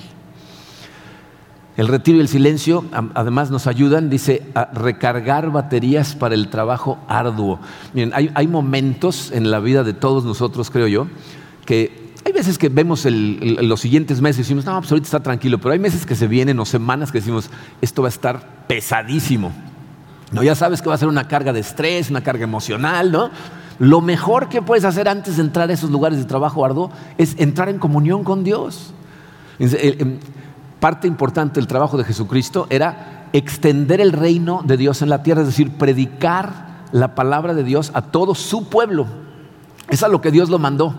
[1.78, 7.00] El retiro y el silencio además nos ayudan, dice, a recargar baterías para el trabajo
[7.08, 7.60] arduo.
[7.94, 11.08] Miren, hay, momentos en la vida de todos nosotros, creo yo,
[11.66, 15.60] que hay veces que vemos los siguientes meses y decimos, no, pues ahorita está tranquilo,
[15.60, 17.50] pero hay meses que se vienen o semanas que decimos,
[17.80, 19.52] esto va a estar pesadísimo.
[20.32, 23.30] No, ya sabes que va a ser una carga de estrés, una carga emocional, ¿no?
[23.80, 27.36] Lo mejor que puedes hacer antes de entrar a esos lugares de trabajo arduo es
[27.38, 28.94] entrar en comunión con Dios
[30.80, 35.42] parte importante del trabajo de Jesucristo era extender el reino de Dios en la tierra,
[35.42, 39.06] es decir, predicar la palabra de Dios a todo su pueblo.
[39.90, 40.94] Es a lo que Dios lo mandó.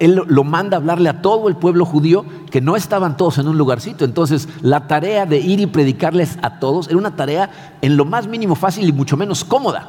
[0.00, 3.48] Él lo manda a hablarle a todo el pueblo judío que no estaban todos en
[3.48, 4.04] un lugarcito.
[4.04, 8.26] Entonces, la tarea de ir y predicarles a todos era una tarea en lo más
[8.26, 9.88] mínimo fácil y mucho menos cómoda.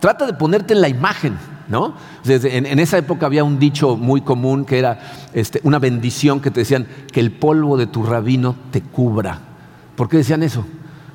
[0.00, 1.94] Trata de ponerte en la imagen, ¿no?
[2.24, 5.00] En, esa época había un dicho muy común que era
[5.32, 9.38] este, una bendición que te decían que el polvo de tu rabino te cubra.
[9.96, 10.64] ¿Por qué decían eso?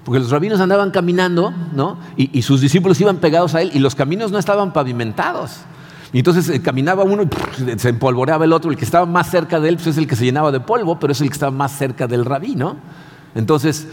[0.04, 2.00] Porque los rabinos andaban caminando, ¿no?
[2.16, 5.58] Y, sus discípulos iban pegados a él y los caminos no estaban pavimentados.
[6.12, 8.72] Y entonces eh, caminaba uno y se empolvoreaba el otro.
[8.72, 11.00] El que estaba más cerca de él pues, es el que se llenaba de polvo,
[11.00, 12.78] pero es el que estaba más cerca del rabino.
[13.36, 13.88] Entonces,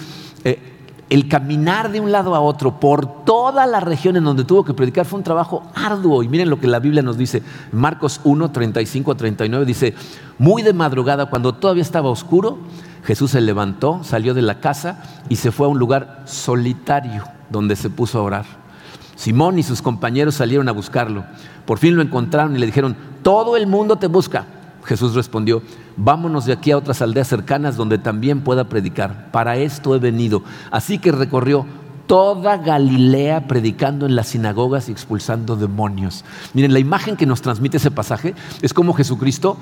[0.45, 0.77] eh,
[1.09, 4.75] el caminar de un lado a otro por toda la región en donde tuvo que
[4.75, 6.23] predicar fue un trabajo arduo.
[6.23, 7.43] Y miren lo que la Biblia nos dice.
[7.71, 9.95] Marcos 1, 35 a 39 dice,
[10.39, 12.59] muy de madrugada, cuando todavía estaba oscuro,
[13.05, 17.77] Jesús se levantó, salió de la casa y se fue a un lugar solitario donde
[17.77, 18.66] se puso a orar.
[19.17, 21.25] Simón y sus compañeros salieron a buscarlo.
[21.65, 24.47] Por fin lo encontraron y le dijeron, todo el mundo te busca.
[24.85, 25.63] Jesús respondió,
[25.97, 29.31] vámonos de aquí a otras aldeas cercanas donde también pueda predicar.
[29.33, 30.43] Para esto he venido.
[30.71, 31.67] Así que recorrió
[32.07, 36.25] toda Galilea predicando en las sinagogas y expulsando demonios.
[36.55, 39.57] Miren, la imagen que nos transmite ese pasaje es como Jesucristo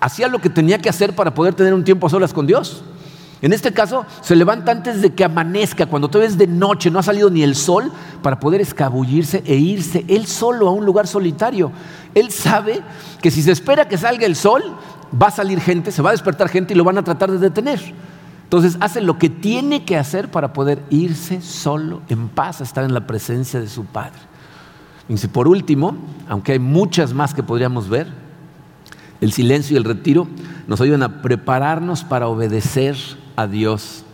[0.00, 2.84] hacía lo que tenía que hacer para poder tener un tiempo a solas con Dios.
[3.42, 6.98] En este caso, se levanta antes de que amanezca, cuando todavía es de noche, no
[6.98, 7.92] ha salido ni el sol,
[8.22, 11.70] para poder escabullirse e irse él solo a un lugar solitario.
[12.14, 12.80] Él sabe
[13.20, 14.62] que si se espera que salga el sol,
[15.20, 17.38] va a salir gente, se va a despertar gente y lo van a tratar de
[17.38, 17.80] detener.
[18.44, 22.84] Entonces hace lo que tiene que hacer para poder irse solo, en paz, a estar
[22.84, 24.20] en la presencia de su Padre.
[25.08, 25.96] Y por último,
[26.28, 28.06] aunque hay muchas más que podríamos ver,
[29.20, 30.28] el silencio y el retiro
[30.66, 32.96] nos ayudan a prepararnos para obedecer
[33.36, 34.04] a Dios.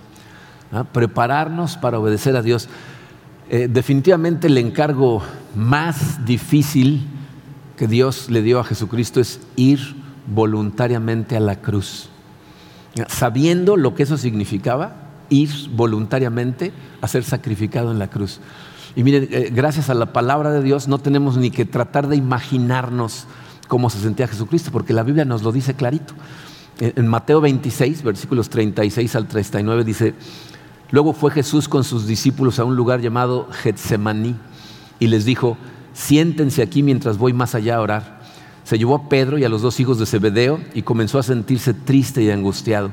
[0.92, 2.68] Prepararnos para obedecer a Dios.
[3.48, 5.22] Eh, definitivamente el encargo
[5.54, 7.06] más difícil
[7.76, 9.80] que Dios le dio a Jesucristo es ir
[10.26, 12.08] voluntariamente a la cruz.
[13.08, 14.94] Sabiendo lo que eso significaba,
[15.30, 18.40] ir voluntariamente a ser sacrificado en la cruz.
[18.96, 22.16] Y miren, eh, gracias a la palabra de Dios no tenemos ni que tratar de
[22.16, 23.26] imaginarnos
[23.68, 26.14] cómo se sentía Jesucristo, porque la Biblia nos lo dice clarito.
[26.80, 30.14] En Mateo 26, versículos 36 al 39 dice,
[30.90, 34.34] Luego fue Jesús con sus discípulos a un lugar llamado Getsemaní
[34.98, 35.56] y les dijo,
[35.92, 38.20] siéntense aquí mientras voy más allá a orar.
[38.64, 41.74] Se llevó a Pedro y a los dos hijos de Zebedeo y comenzó a sentirse
[41.74, 42.90] triste y angustiado.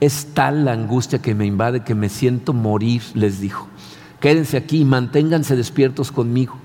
[0.00, 3.68] Es tal la angustia que me invade que me siento morir, les dijo.
[4.20, 6.56] Quédense aquí y manténganse despiertos conmigo.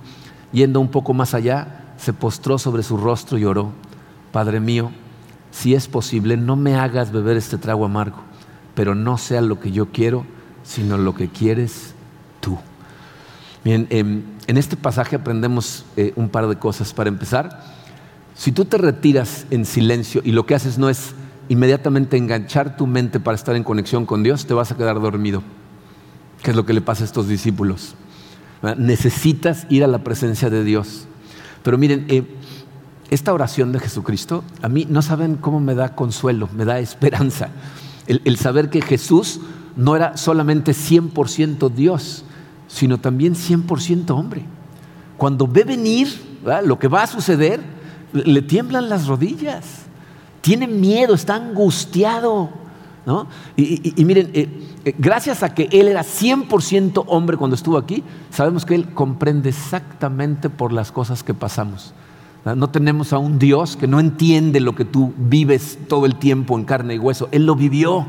[0.51, 3.71] Yendo un poco más allá, se postró sobre su rostro y oró.
[4.31, 4.91] Padre mío,
[5.51, 8.17] si es posible, no me hagas beber este trago amargo,
[8.73, 10.25] pero no sea lo que yo quiero,
[10.63, 11.93] sino lo que quieres
[12.39, 12.57] tú.
[13.63, 16.93] Bien, em, en este pasaje aprendemos eh, un par de cosas.
[16.93, 17.63] Para empezar,
[18.33, 21.13] si tú te retiras en silencio y lo que haces no es
[21.49, 25.43] inmediatamente enganchar tu mente para estar en conexión con Dios, te vas a quedar dormido.
[26.41, 27.95] ¿Qué es lo que le pasa a estos discípulos?
[28.77, 31.07] Necesitas ir a la presencia de Dios.
[31.61, 32.23] Pero miren, eh,
[33.11, 37.49] esta oración de Jesucristo, a mí no saben cómo me da consuelo, me da esperanza.
[38.07, 39.41] El, saber que Jesús
[39.75, 42.23] no era solamente 100% Dios,
[42.67, 44.45] sino también 100% hombre.
[45.17, 46.07] Cuando ve venir
[46.63, 47.61] lo que va a suceder,
[48.13, 49.83] le tiemblan las rodillas,
[50.39, 52.49] tiene miedo, está angustiado.
[53.57, 54.49] Y, miren, eh,
[54.85, 59.49] eh, gracias a que Él era 100% hombre cuando estuvo aquí, sabemos que Él comprende
[59.49, 61.93] exactamente por las cosas que pasamos.
[62.43, 66.57] No tenemos a un Dios que no entiende lo que tú vives todo el tiempo
[66.57, 67.29] en carne y hueso.
[67.31, 68.07] Él lo vivió.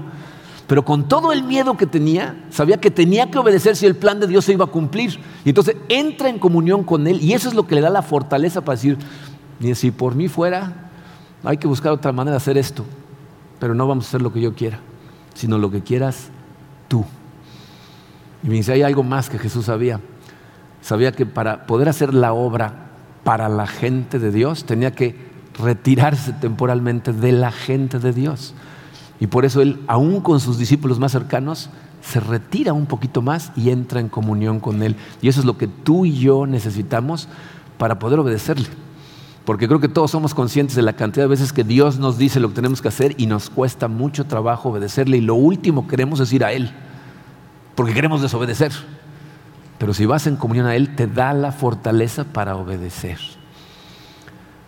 [0.67, 4.21] Pero con todo el miedo que tenía, sabía que tenía que obedecer si el plan
[4.21, 5.19] de Dios se iba a cumplir.
[5.45, 8.01] Y entonces entra en comunión con Él y eso es lo que le da la
[8.01, 8.97] fortaleza para decir,
[9.61, 10.91] ni si por mí fuera,
[11.45, 12.87] hay que buscar otra manera de hacer esto.
[13.59, 14.81] Pero no vamos a hacer lo que yo quiera,
[15.35, 16.31] sino lo que quieras
[16.89, 17.05] tú.
[18.43, 20.01] Y me dice, hay algo más que Jesús sabía.
[20.81, 22.92] Sabía que para poder hacer la obra
[23.25, 25.17] para la gente de Dios, tenía que
[25.59, 28.55] retirarse temporalmente de la gente de Dios.
[29.21, 31.71] Y por eso él, aún con sus discípulos más cercanos,
[32.03, 34.97] se retira un poquito más y entra en comunión con Él.
[35.21, 37.29] Y eso es lo que tú y yo necesitamos
[37.79, 38.67] para poder obedecerle.
[39.45, 42.41] Porque creo que todos somos conscientes de la cantidad de veces que Dios nos dice
[42.41, 45.19] lo que tenemos que hacer y nos cuesta mucho trabajo obedecerle.
[45.19, 46.71] Y lo último que queremos es ir a Él,
[47.75, 48.73] porque queremos desobedecer.
[49.83, 53.19] Pero si vas en comunión a Él, te da la fortaleza para obedecer.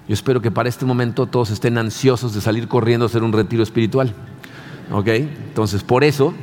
[0.09, 3.33] Yo espero que para este momento todos estén ansiosos de salir corriendo a hacer un
[3.33, 4.13] retiro espiritual.
[4.91, 5.07] ¿Ok?
[5.07, 6.35] Entonces, por eso,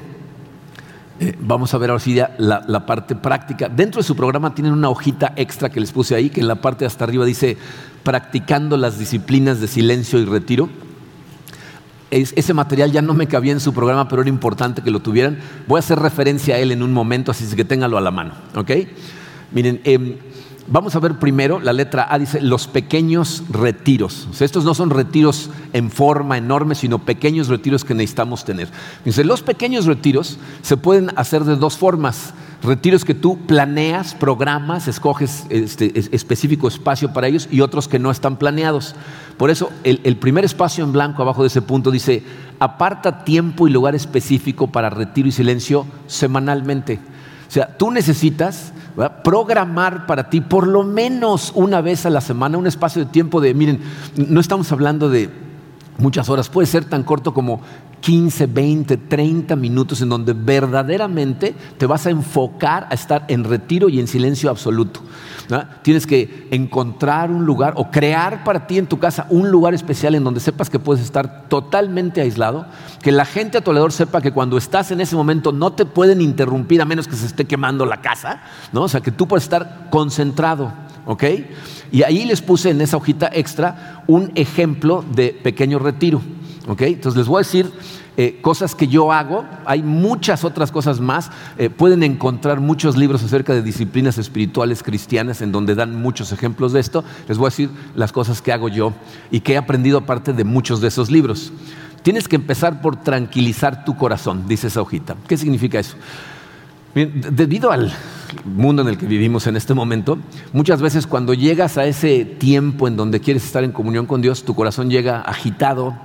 [1.20, 3.68] eh, vamos a ver ahora sí la, la, parte práctica.
[3.68, 6.56] Dentro de su programa tienen una hojita extra que les puse ahí, que en la
[6.56, 7.58] parte hasta arriba dice
[8.04, 10.70] practicando las disciplinas de silencio y retiro
[12.12, 15.40] ese material ya no me cabía en su programa, pero era importante que lo tuvieran.
[15.68, 18.34] Voy a hacer referencia a él en un momento, así que téngalo a la mano.
[19.54, 20.18] Miren, em,
[20.68, 24.28] vamos a ver primero la letra A, dice los pequeños retiros.
[24.40, 28.70] estos no son retiros en forma enorme, sino pequeños retiros que necesitamos tener.
[29.04, 34.88] Dice, los pequeños retiros se pueden hacer de dos formas retiros que tú planeas, programas,
[34.88, 38.96] escoges este, específico espacio para ellos y otros que no están planeados.
[39.42, 42.22] Por eso el, primer espacio en blanco abajo de ese punto dice,
[42.60, 47.00] aparta tiempo y lugar específico para retiro y silencio semanalmente.
[47.48, 48.72] O sea, tú necesitas
[49.24, 53.42] programar para ti por lo menos una vez a la semana un espacio de tiempo
[53.42, 53.80] de, miren,
[54.16, 55.32] no estamos hablando de
[55.98, 57.62] muchas horas, puede ser tan corto como
[58.02, 63.90] 15, 20, 30 minutos en donde verdaderamente te vas a enfocar a estar en retiro
[63.90, 65.02] y en silencio absoluto.
[65.82, 70.16] Tienes que encontrar un lugar o crear para ti en tu casa un lugar especial
[70.16, 72.66] en donde sepas que puedes estar totalmente aislado,
[73.02, 75.86] que la gente a tu alrededor sepa que cuando estás en ese momento no te
[75.86, 78.84] pueden interrumpir a menos que se esté quemando la casa, ¿no?
[78.84, 80.72] o sea, que tú puedes estar concentrado.
[81.12, 81.24] ¿Ok?
[81.92, 86.22] Y ahí les puse en esa hojita extra un ejemplo de pequeño retiro.
[86.68, 87.70] Entonces les voy a decir
[88.16, 93.24] eh, cosas que yo hago, hay muchas otras cosas más, eh, pueden encontrar muchos libros
[93.24, 97.50] acerca de disciplinas espirituales cristianas en donde dan muchos ejemplos de esto, les voy a
[97.50, 98.94] decir las cosas que hago yo
[99.32, 101.52] y que he aprendido aparte de muchos de esos libros.
[102.04, 105.16] Tienes que empezar por tranquilizar tu corazón, dice esa hojita.
[105.28, 105.98] ¿Qué significa eso?
[106.94, 107.92] Debido al
[108.46, 110.18] mundo en el que vivimos en este momento,
[110.54, 114.44] muchas veces cuando llegas a ese tiempo en donde quieres estar en comunión con Dios,
[114.44, 115.96] tu corazón llega agitado,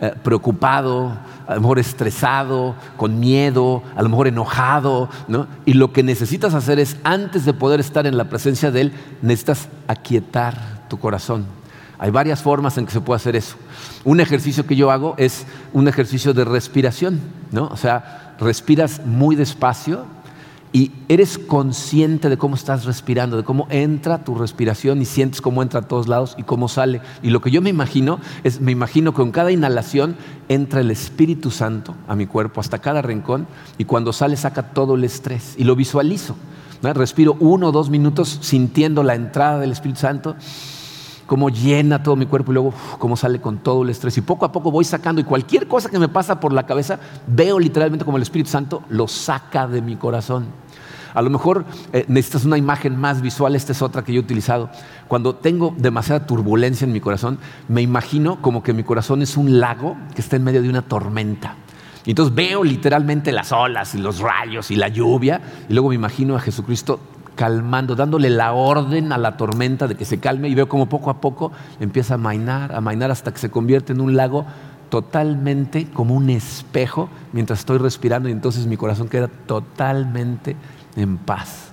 [0.00, 1.16] eh, preocupado,
[1.46, 5.46] a lo mejor estresado, con miedo, a lo mejor enojado, ¿no?
[5.64, 8.92] Y lo que necesitas hacer es, antes de poder estar en la presencia de Él,
[9.20, 11.46] necesitas aquietar tu corazón.
[11.98, 13.56] Hay varias formas en que se puede hacer eso.
[14.02, 17.20] Un ejercicio que yo hago es un ejercicio de respiración,
[17.52, 17.68] ¿no?
[17.68, 20.06] O sea, respiras muy despacio
[20.72, 25.62] y eres consciente de cómo estás respirando, de cómo entra tu respiración y sientes cómo
[25.62, 27.02] entra a todos lados y cómo sale.
[27.22, 30.16] Y lo que yo me imagino es, me imagino que con cada inhalación
[30.48, 33.46] entra el Espíritu Santo a mi cuerpo hasta cada rincón
[33.76, 36.36] y cuando sale saca todo el estrés y lo visualizo.
[36.82, 40.36] Respiro uno o dos minutos sintiendo la entrada del Espíritu Santo
[41.32, 44.18] cómo llena todo mi cuerpo y luego cómo sale con todo el estrés.
[44.18, 46.98] Y poco a poco voy sacando y cualquier cosa que me pasa por la cabeza,
[47.26, 50.48] veo literalmente como el Espíritu Santo lo saca de mi corazón.
[51.14, 51.64] A lo mejor
[51.94, 54.68] eh, necesitas una imagen más visual, esta es otra que yo he utilizado.
[55.08, 59.58] Cuando tengo demasiada turbulencia en mi corazón, me imagino como que mi corazón es un
[59.58, 61.56] lago que está en medio de una tormenta.
[62.04, 65.94] Y entonces veo literalmente las olas y los rayos y la lluvia, y luego me
[65.94, 67.00] imagino a Jesucristo
[67.34, 71.10] calmando, dándole la orden a la tormenta de que se calme y veo como poco
[71.10, 74.44] a poco empieza a mainar, a mainar hasta que se convierte en un lago
[74.90, 80.56] totalmente como un espejo mientras estoy respirando y entonces mi corazón queda totalmente
[80.96, 81.72] en paz.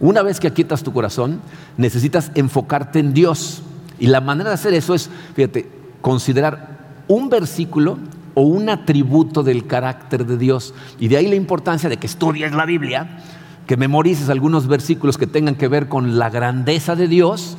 [0.00, 1.40] Una vez que aquietas tu corazón,
[1.76, 3.62] necesitas enfocarte en Dios.
[4.00, 5.68] Y la manera de hacer eso es, fíjate,
[6.00, 7.98] considerar un versículo
[8.34, 10.74] o un atributo del carácter de Dios.
[10.98, 13.22] Y de ahí la importancia de que estudies la Biblia,
[13.66, 17.56] que memorices algunos versículos que tengan que ver con la grandeza de Dios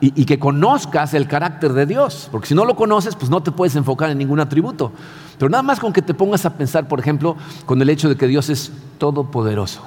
[0.00, 2.28] y, que conozcas el carácter de Dios.
[2.30, 4.92] Porque si no lo conoces, pues no te puedes enfocar en ningún atributo.
[5.38, 8.16] Pero nada más con que te pongas a pensar, por ejemplo, con el hecho de
[8.16, 9.86] que Dios es todopoderoso.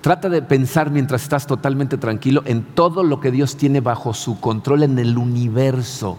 [0.00, 4.40] Trata de pensar mientras estás totalmente tranquilo en todo lo que Dios tiene bajo su
[4.40, 6.18] control en el universo.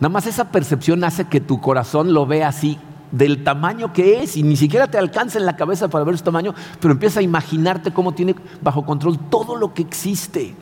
[0.00, 2.78] Nada más esa percepción hace que tu corazón lo vea así
[3.12, 6.24] del tamaño que es y ni siquiera te alcanza en la cabeza para ver su
[6.24, 10.54] tamaño, pero empieza a imaginarte cómo tiene bajo control todo lo que existe.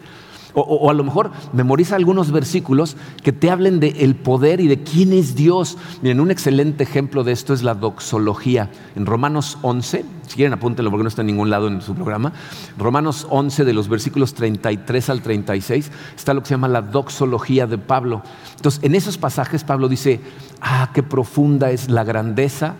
[0.61, 5.13] O, a lo mejor memoriza algunos versículos que te hablen del poder y de quién
[5.13, 5.79] es Dios.
[6.03, 8.71] Miren, un excelente ejemplo de esto es la doxología.
[8.97, 12.33] En Romanos 11, si quieren apúntenlo porque no está en ningún lado en su programa,
[12.77, 17.67] Romanos 11 de los versículos 33 al 36 está lo que se llama la doxología
[17.67, 18.23] de Pablo.
[18.57, 20.21] Entonces, en esos pasajes Pablo dice,
[20.61, 22.77] ah, qué profunda es la grandeza,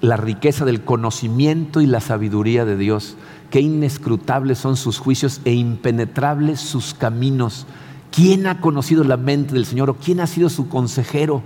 [0.00, 3.16] la riqueza del conocimiento y la sabiduría de Dios
[3.52, 7.66] qué inescrutables son sus juicios e impenetrables sus caminos.
[8.10, 11.42] ¿Quién ha conocido la mente del Señor o quién ha sido su consejero?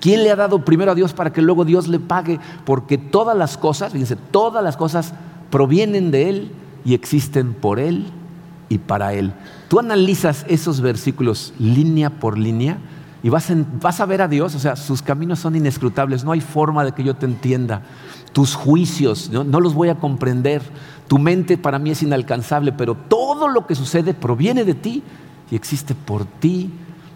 [0.00, 2.40] ¿Quién le ha dado primero a Dios para que luego Dios le pague?
[2.64, 5.12] Porque todas las cosas, fíjense, todas las cosas
[5.50, 6.52] provienen de Él
[6.86, 8.06] y existen por Él
[8.70, 9.34] y para Él.
[9.68, 12.78] Tú analizas esos versículos línea por línea
[13.22, 16.40] y vas, vas a ver a Dios, o sea, sus caminos son inescrutables, no hay
[16.40, 17.82] forma de que yo te entienda.
[18.32, 20.62] Tus juicios, no los voy a comprender
[21.12, 25.02] tu mente para mí es inalcanzable, pero todo lo que sucede proviene de ti
[25.50, 26.70] y existe por ti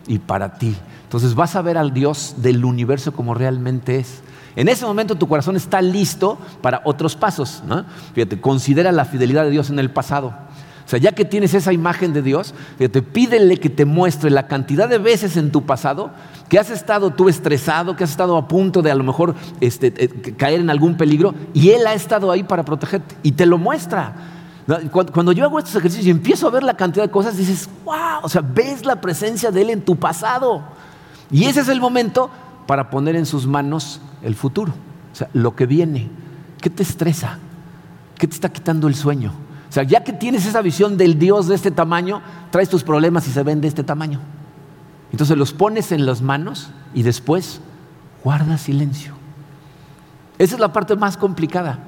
[0.07, 0.76] y para ti.
[1.05, 4.20] Entonces vas a ver al Dios del universo como realmente es.
[4.55, 7.62] En ese momento tu corazón está listo para otros pasos.
[8.12, 10.34] Fíjate, considera la fidelidad de Dios en el pasado.
[10.87, 14.47] O sea, ya que tienes esa imagen de Dios, fíjate, pídele que te muestre la
[14.47, 16.12] cantidad de veces en tu pasado
[16.49, 19.93] que has estado tú estresado, que has estado a punto de a lo mejor este,
[19.97, 23.59] eh, caer en algún peligro, y Él ha estado ahí para protegerte y te lo
[23.59, 24.14] muestra.
[25.12, 28.20] Cuando yo hago estos ejercicios y empiezo a ver la cantidad de cosas, dices, wow,
[28.22, 30.62] o sea, ves la presencia de Él en tu pasado.
[31.32, 32.30] Y ese es el momento
[32.68, 34.72] para poner en sus manos el futuro,
[35.12, 36.09] o sea, lo que viene.
[36.61, 37.41] ¿Qué te estresa?
[38.16, 39.45] ¿Qué te está quitando el sueño?
[39.76, 43.30] Sea, ya que tienes esa visión del Dios de este tamaño, traes tus problemas y
[43.30, 44.20] se ven de este tamaño.
[45.12, 47.60] Entonces los pones en las manos y después
[48.24, 49.12] guarda silencio.
[50.38, 51.80] Esa es la parte más complicada.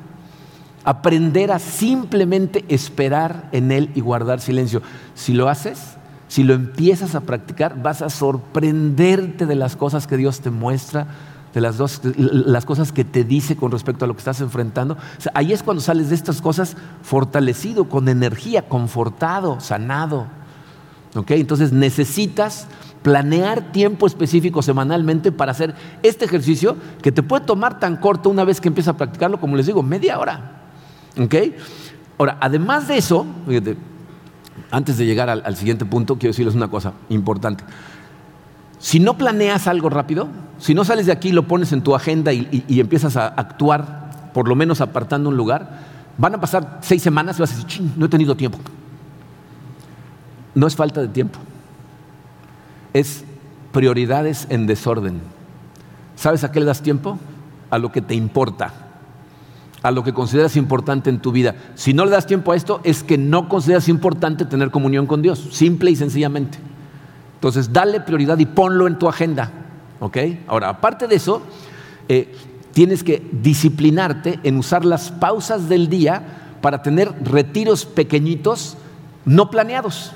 [0.84, 4.82] Aprender a simplemente esperar en Él y guardar silencio.
[5.14, 5.96] Si lo haces,
[6.28, 11.06] si lo empiezas a practicar, vas a sorprenderte de las cosas que Dios te muestra,
[11.54, 14.96] de las, dos, las cosas que te dice con respecto a lo que estás enfrentando.
[15.34, 20.26] ahí es cuando sales de estas cosas fortalecido, con energía, confortado, sanado.
[21.28, 22.66] Entonces necesitas
[23.02, 28.44] planear tiempo específico semanalmente para hacer este ejercicio que te puede tomar tan corto una
[28.44, 30.62] vez que empiezas a practicarlo, como les digo, media hora.
[31.18, 31.34] ¿Ok?
[32.18, 33.26] Ahora, además de eso,
[34.70, 37.64] antes de llegar al, siguiente punto, quiero decirles una cosa importante.
[38.78, 40.28] Si no planeas algo rápido,
[40.58, 44.30] si no sales de aquí lo pones en tu agenda y, y empiezas a actuar,
[44.34, 45.80] por lo menos apartando un lugar,
[46.18, 48.58] van a pasar seis semanas y vas a decir, no he tenido tiempo.
[50.54, 51.38] No es falta de tiempo
[52.92, 53.24] es
[53.72, 55.20] prioridades en desorden.
[56.16, 57.18] ¿Sabes a qué le das tiempo?
[57.70, 58.72] A lo que te importa,
[59.82, 61.54] a lo que consideras importante en tu vida.
[61.74, 65.22] Si no le das tiempo a esto, es que no consideras importante tener comunión con
[65.22, 66.58] Dios, simple y sencillamente.
[67.34, 69.52] Entonces, dale prioridad y ponlo en tu agenda.
[70.00, 70.16] ¿Ok?
[70.46, 71.42] Ahora, aparte de eso,
[72.08, 72.34] eh,
[72.72, 78.76] tienes que disciplinarte en usar las pausas del día para tener retiros pequeñitos
[79.24, 80.12] no planeados.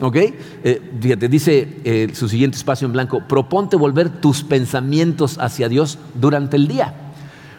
[0.00, 0.16] ¿Ok?
[0.16, 5.98] Eh, fíjate, dice eh, su siguiente espacio en blanco, proponte volver tus pensamientos hacia Dios
[6.14, 6.94] durante el día.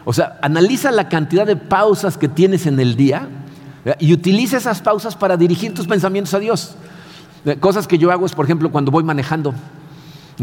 [0.04, 3.28] O sea, analiza la cantidad de pausas que tienes en el día
[3.98, 6.76] y utiliza esas pausas para dirigir tus pensamientos a Dios.
[7.44, 9.54] Eh, cosas que yo hago es, por ejemplo, cuando voy manejando.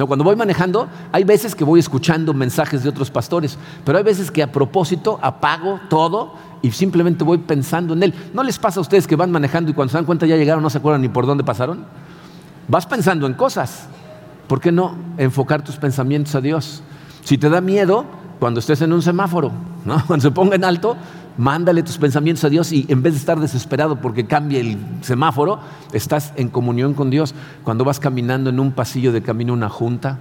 [0.05, 4.29] Cuando voy manejando, hay veces que voy escuchando mensajes de otros pastores, pero hay veces
[4.29, 8.13] que a propósito apago todo y simplemente voy pensando en él.
[8.33, 10.61] ¿No les pasa a ustedes que van manejando y cuando se dan cuenta ya llegaron,
[10.61, 11.85] no se acuerdan ni por dónde pasaron?
[12.67, 13.87] Vas pensando en cosas.
[14.47, 16.83] ¿Por qué no enfocar tus pensamientos a Dios?
[17.23, 18.05] Si te da miedo,
[18.39, 19.51] cuando estés en un semáforo,
[20.07, 20.95] cuando se ponga en alto,
[21.37, 25.59] mándale tus pensamientos a Dios y en vez de estar desesperado porque cambie el semáforo,
[25.93, 27.33] estás en comunión con Dios.
[27.63, 30.19] Cuando vas caminando en un pasillo de camino a una junta,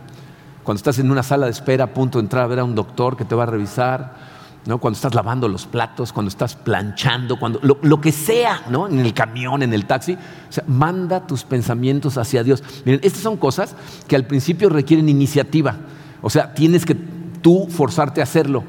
[0.62, 2.74] cuando estás en una sala de espera a punto de entrar a ver a un
[2.74, 4.36] doctor que te va a revisar,
[4.80, 8.88] cuando estás lavando los platos, cuando estás planchando, cuando, lo, que sea, ¿no?
[8.88, 10.18] en el camión, en el taxi,
[10.66, 12.64] manda tus pensamientos hacia Dios.
[12.84, 13.76] Miren, estas son cosas
[14.08, 15.76] que al principio requieren iniciativa,
[16.20, 18.64] o sea, tienes que tú forzarte a hacerlo,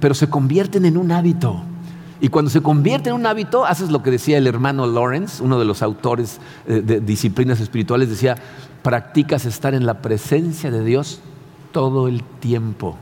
[0.00, 1.62] pero se convierten en un hábito.
[2.22, 5.58] Y cuando se convierte en un hábito, haces lo que decía el hermano Lawrence, uno
[5.58, 8.36] de los autores eh, de disciplinas espirituales, decía,
[8.80, 11.18] practicas estar en la presencia de Dios
[11.72, 12.96] todo el tiempo.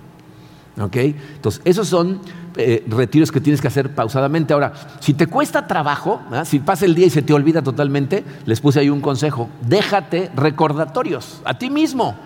[0.80, 0.96] ¿Ok?
[0.96, 2.22] Entonces, esos son
[2.56, 4.54] eh, retiros que tienes que hacer pausadamente.
[4.54, 8.62] Ahora, si te cuesta trabajo, si pasa el día y se te olvida totalmente, les
[8.62, 12.16] puse ahí un consejo, déjate recordatorios a ti mismo.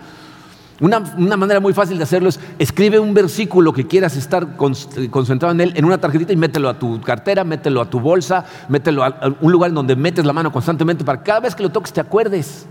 [0.80, 0.98] Una,
[1.36, 5.72] manera muy fácil de hacerlo es escribe un versículo que quieras estar concentrado en él
[5.76, 9.52] en una tarjetita y mételo a tu cartera, mételo a tu bolsa, mételo a, un
[9.52, 12.00] lugar en donde metes la mano constantemente para que cada vez que lo toques te
[12.00, 12.66] acuerdes.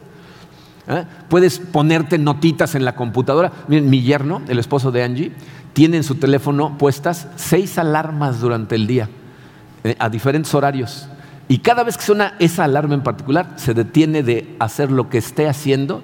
[0.87, 1.05] ¿eh?
[1.29, 3.53] Puedes ponerte notitas en la computadora.
[3.69, 5.31] Miren, mi yerno, el esposo de Angie,
[5.71, 9.07] tiene en su teléfono puestas seis alarmas durante el día,
[9.85, 11.07] eh, a diferentes horarios.
[11.47, 15.19] Y cada vez que suena esa alarma en particular, se detiene de hacer lo que
[15.19, 16.03] esté haciendo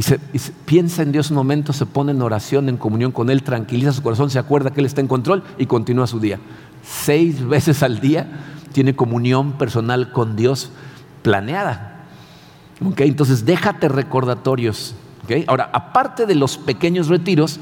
[0.00, 3.92] y piensa en Dios un momento, se pone en oración, en comunión con Él, tranquiliza
[3.92, 6.38] su corazón, se acuerda que Él está en control y continúa su día.
[6.82, 8.26] Seis veces al día
[8.72, 10.70] tiene comunión personal con Dios
[11.22, 12.06] planeada.
[12.96, 14.94] Entonces déjate recordatorios.
[15.46, 17.60] Ahora, aparte de los pequeños retiros,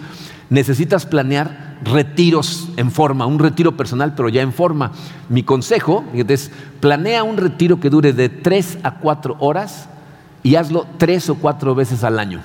[0.48, 4.92] necesitas planear retiros en forma, un retiro personal, pero ya en forma.
[5.28, 9.88] Mi consejo es, planea un retiro que dure de tres a cuatro horas
[10.42, 12.40] y hazlo tres o cuatro veces al año.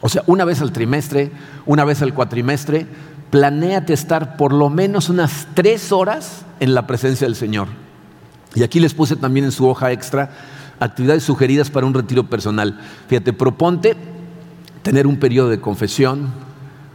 [0.00, 1.32] O sea, una vez al trimestre,
[1.66, 2.86] una vez al cuatrimestre,
[3.30, 7.68] planéate estar por lo menos unas tres horas en la presencia del Señor.
[8.54, 10.30] Y aquí les puse también en su hoja extra
[10.80, 12.80] actividades sugeridas para un retiro personal.
[13.06, 13.96] Fíjate, proponte
[14.82, 16.28] tener un periodo de confesión,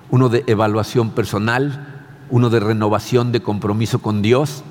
[0.09, 1.87] uno de evaluación personal,
[2.29, 4.63] uno de renovación de compromiso con Dios.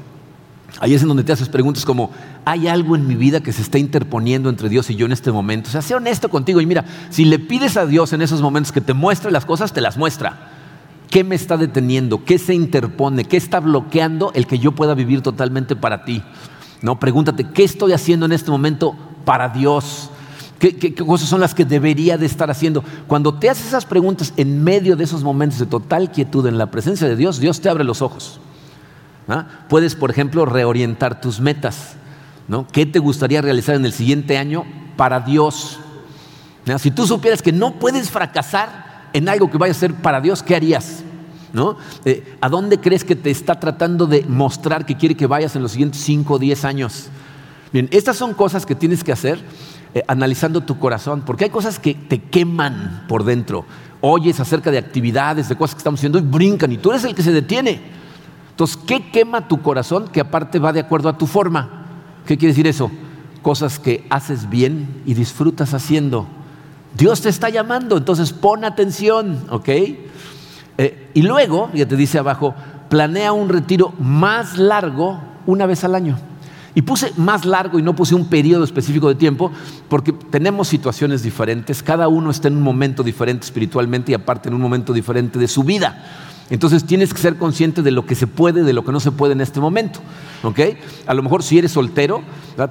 [0.80, 2.10] Ahí es en donde te haces preguntas como,
[2.44, 5.30] ¿hay algo en mi vida que se está interponiendo entre Dios y yo en este
[5.30, 5.68] momento?
[5.68, 8.72] O sea, sé honesto contigo y mira, si le pides a Dios en esos momentos
[8.72, 10.50] que te muestre las cosas, te las muestra.
[11.10, 12.24] ¿Qué me está deteniendo?
[12.24, 13.24] ¿Qué se interpone?
[13.24, 16.22] ¿Qué está bloqueando el que yo pueda vivir totalmente para ti?
[16.82, 20.10] No, pregúntate, ¿qué estoy haciendo en este momento para Dios?
[20.58, 22.82] ¿Qué, cosas son las que debería de estar haciendo?
[23.06, 26.70] Cuando te haces esas preguntas en medio de esos momentos de total quietud en la
[26.70, 28.40] presencia de Dios, Dios te abre los ojos.
[29.28, 29.46] ¿Ah?
[29.68, 31.96] Puedes, por ejemplo, reorientar tus metas.
[32.72, 34.64] ¿Qué te gustaría realizar en el siguiente año
[34.96, 35.78] para Dios?
[36.78, 40.42] Si tú supieras que no puedes fracasar en algo que vaya a ser para Dios,
[40.42, 41.02] ¿qué harías?
[41.52, 41.76] ¿No?
[42.04, 45.62] Eh, ¿A dónde crees que te está tratando de mostrar que quiere que vayas en
[45.62, 47.06] los siguientes 5 o 10 años?
[47.72, 49.38] Bien, estas son cosas que tienes que hacer
[49.94, 53.64] eh, analizando tu corazón, porque hay cosas que te queman por dentro.
[54.00, 57.14] Oyes acerca de actividades, de cosas que estamos haciendo y brincan y tú eres el
[57.14, 57.80] que se detiene.
[58.54, 61.86] Entonces, ¿qué quema tu corazón que aparte va de acuerdo a tu forma?
[62.24, 62.88] ¿Qué quiere decir eso?
[63.42, 66.28] Cosas que haces bien y disfrutas haciendo.
[66.96, 69.68] Dios te está llamando, entonces pon atención, ¿ok?
[70.78, 72.54] Eh, y luego, ya te dice abajo,
[72.88, 76.16] planea un retiro más largo una vez al año.
[76.76, 79.50] Y puse más largo y no puse un periodo específico de tiempo
[79.88, 84.54] porque tenemos situaciones diferentes, cada uno está en un momento diferente espiritualmente y aparte en
[84.54, 86.04] un momento diferente de su vida.
[86.50, 89.10] Entonces tienes que ser consciente de lo que se puede, de lo que no se
[89.12, 90.00] puede en este momento.
[91.06, 92.22] A lo mejor si eres soltero,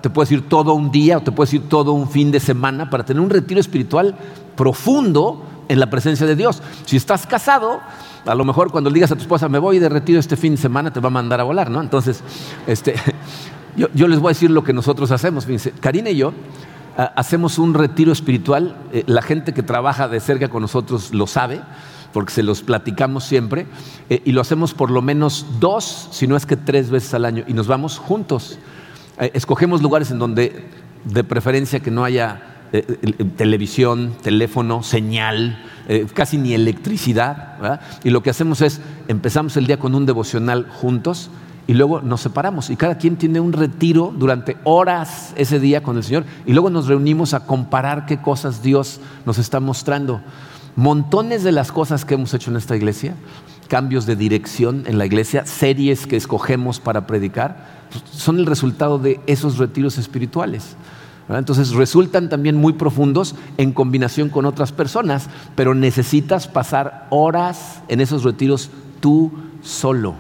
[0.02, 2.90] te puedes ir todo un día o te puedes ir todo un fin de semana
[2.90, 4.16] para tener un retiro espiritual
[4.56, 6.62] profundo en la presencia de Dios.
[6.86, 7.82] Si estás casado,
[8.26, 10.54] a lo mejor cuando le digas a tu esposa, me voy de retiro este fin
[10.56, 11.82] de semana, te va a mandar a volar, ¿no?
[11.82, 12.22] Entonces,
[12.68, 12.94] este,
[13.76, 15.46] Yo, les voy a decir lo que nosotros hacemos.
[15.46, 16.34] Fíjense, Karina y yo
[16.98, 18.76] ah, hacemos un retiro espiritual.
[18.92, 21.62] Eh, la gente que trabaja de cerca con nosotros lo sabe.
[22.14, 23.66] Porque se los platicamos siempre,
[24.10, 27.26] eh, y lo hacemos por lo menos dos, si no es que tres veces al
[27.26, 28.60] año, y nos vamos juntos.
[29.20, 30.70] Eh, escogemos lugares en donde,
[31.04, 32.50] de preferencia, que no haya
[33.38, 35.64] televisión, teléfono, señal,
[36.16, 41.30] casi ni electricidad, y lo que hacemos es, empezamos el día con un devocional juntos,
[41.68, 45.96] y luego nos separamos y cada quien tiene un retiro durante horas ese día con
[45.96, 50.22] el Señor y luego nos reunimos a comparar qué cosas Dios nos está mostrando.
[50.76, 53.16] Montones de las cosas que hemos hecho en esta iglesia,
[53.68, 59.20] cambios de dirección en la iglesia, series que escogemos para predicar, son el resultado de
[59.28, 60.76] esos retiros espirituales.
[61.30, 68.02] Entonces resultan también muy profundos en combinación con otras personas, pero necesitas pasar horas en
[68.02, 68.70] esos retiros
[69.00, 70.16] tú solo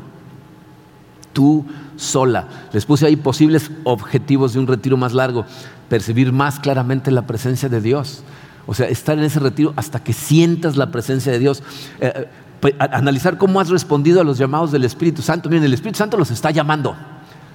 [1.33, 1.65] tú
[1.97, 2.47] sola.
[2.71, 5.45] Les puse ahí posibles objetivos de un retiro más largo.
[5.89, 8.23] Percibir más claramente la presencia de Dios.
[8.65, 11.63] O sea, estar en ese retiro hasta que sientas la presencia de Dios.
[11.99, 12.27] Eh,
[12.63, 15.49] eh, analizar cómo has respondido a los llamados del Espíritu Santo.
[15.49, 16.95] Miren, el Espíritu Santo los está llamando.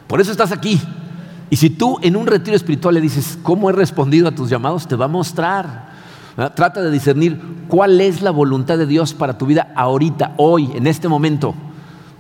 [0.07, 0.81] Por eso estás aquí.
[1.51, 4.87] Y si tú en un retiro espiritual le dices, ¿cómo he respondido a tus llamados?
[4.87, 5.89] Te va a mostrar.
[6.55, 10.87] Trata de discernir cuál es la voluntad de Dios para tu vida ahorita, hoy, en
[10.87, 11.55] este momento.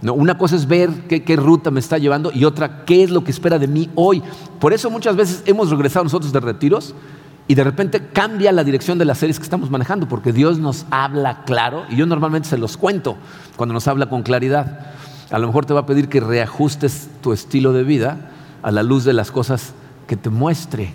[0.02, 3.30] Una cosa es ver qué, ruta me está llevando y otra, qué es lo que
[3.30, 4.22] espera de mí hoy.
[4.60, 6.94] Por eso muchas veces hemos regresado nosotros de retiros
[7.48, 10.84] y de repente cambia la dirección de las series que estamos manejando, porque Dios nos
[10.90, 13.16] habla claro y yo normalmente se los cuento
[13.56, 14.80] cuando nos habla con claridad.
[15.30, 18.30] A lo mejor te va a pedir que reajustes tu estilo de vida
[18.62, 19.72] a la luz de las cosas
[20.06, 20.92] que te muestre.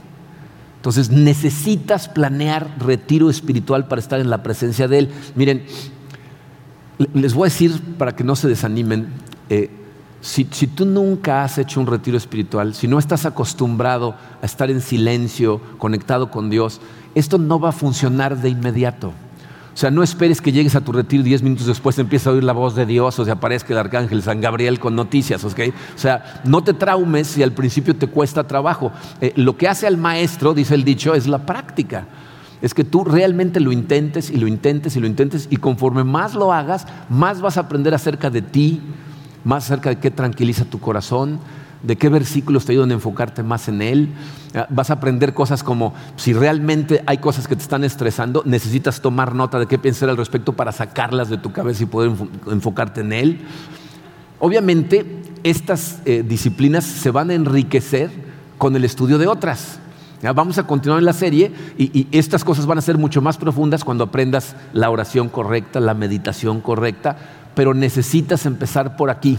[0.76, 5.12] Entonces necesitas planear retiro espiritual para estar en la presencia de Él.
[5.34, 5.66] Miren,
[7.14, 9.08] les voy a decir para que no se desanimen,
[9.49, 9.72] eh,
[10.24, 14.80] si, tú nunca has hecho un retiro espiritual, si no estás acostumbrado a estar en
[14.80, 16.80] silencio, conectado con Dios,
[17.13, 19.09] esto no va a funcionar de inmediato.
[19.09, 22.34] O sea, no esperes que llegues a tu retiro y diez minutos después empieza a
[22.34, 25.59] oír la voz de Dios o se aparezca el arcángel San Gabriel con noticias, ¿ok?
[25.93, 28.93] O sea, no te traumes si al principio te cuesta trabajo.
[29.19, 32.07] Eh, lo que hace al maestro, dice el dicho, es la práctica
[32.61, 36.34] es que tú realmente lo intentes y lo intentes y lo intentes y conforme más
[36.34, 38.80] lo hagas, más vas a aprender acerca de ti,
[39.44, 41.39] más acerca de qué tranquiliza tu corazón,
[41.84, 44.10] de qué versículos te ayudan a enfocarte más en él.
[44.56, 49.02] Ah, vas a aprender cosas como si realmente hay cosas que te están estresando, necesitas
[49.02, 52.12] tomar nota de qué pensar al respecto para sacarlas de tu cabeza y poder
[52.50, 53.41] enfocarte en él.
[54.39, 55.06] Obviamente,
[55.44, 58.12] estas eh, disciplinas se van a enriquecer
[58.58, 59.80] con el estudio de otras.
[60.32, 63.84] Vamos a continuar en la serie y, estas cosas van a ser mucho más profundas
[63.84, 67.18] cuando aprendas la oración correcta, la meditación correcta,
[67.56, 69.38] pero necesitas empezar por aquí.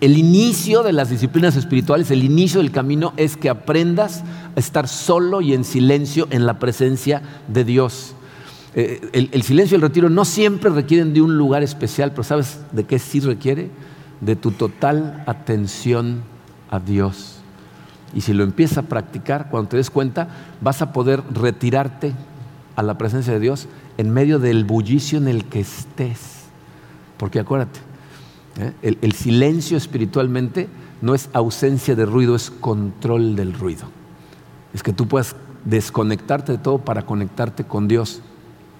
[0.00, 4.24] El inicio de las disciplinas espirituales, el inicio del camino es que aprendas
[4.54, 8.14] a estar solo y en silencio en la presencia de Dios.
[8.74, 12.24] Eh, el, el, silencio y el retiro no siempre requieren de un lugar especial, pero
[12.24, 13.70] ¿sabes de qué sí requiere?
[14.20, 16.22] De tu total atención
[16.70, 17.36] a Dios.
[18.14, 20.28] Y si lo empiezas a practicar, cuando te des cuenta,
[20.60, 22.12] vas a poder retirarte
[22.76, 23.66] a la presencia de Dios
[23.96, 26.35] en medio del bullicio en el que estés.
[27.16, 27.80] Porque acuérdate,
[28.58, 28.72] ¿eh?
[28.82, 30.68] el, el silencio espiritualmente
[31.02, 33.88] no es ausencia de ruido, es control del ruido.
[34.72, 38.20] Es que tú puedas desconectarte de todo para conectarte con Dios,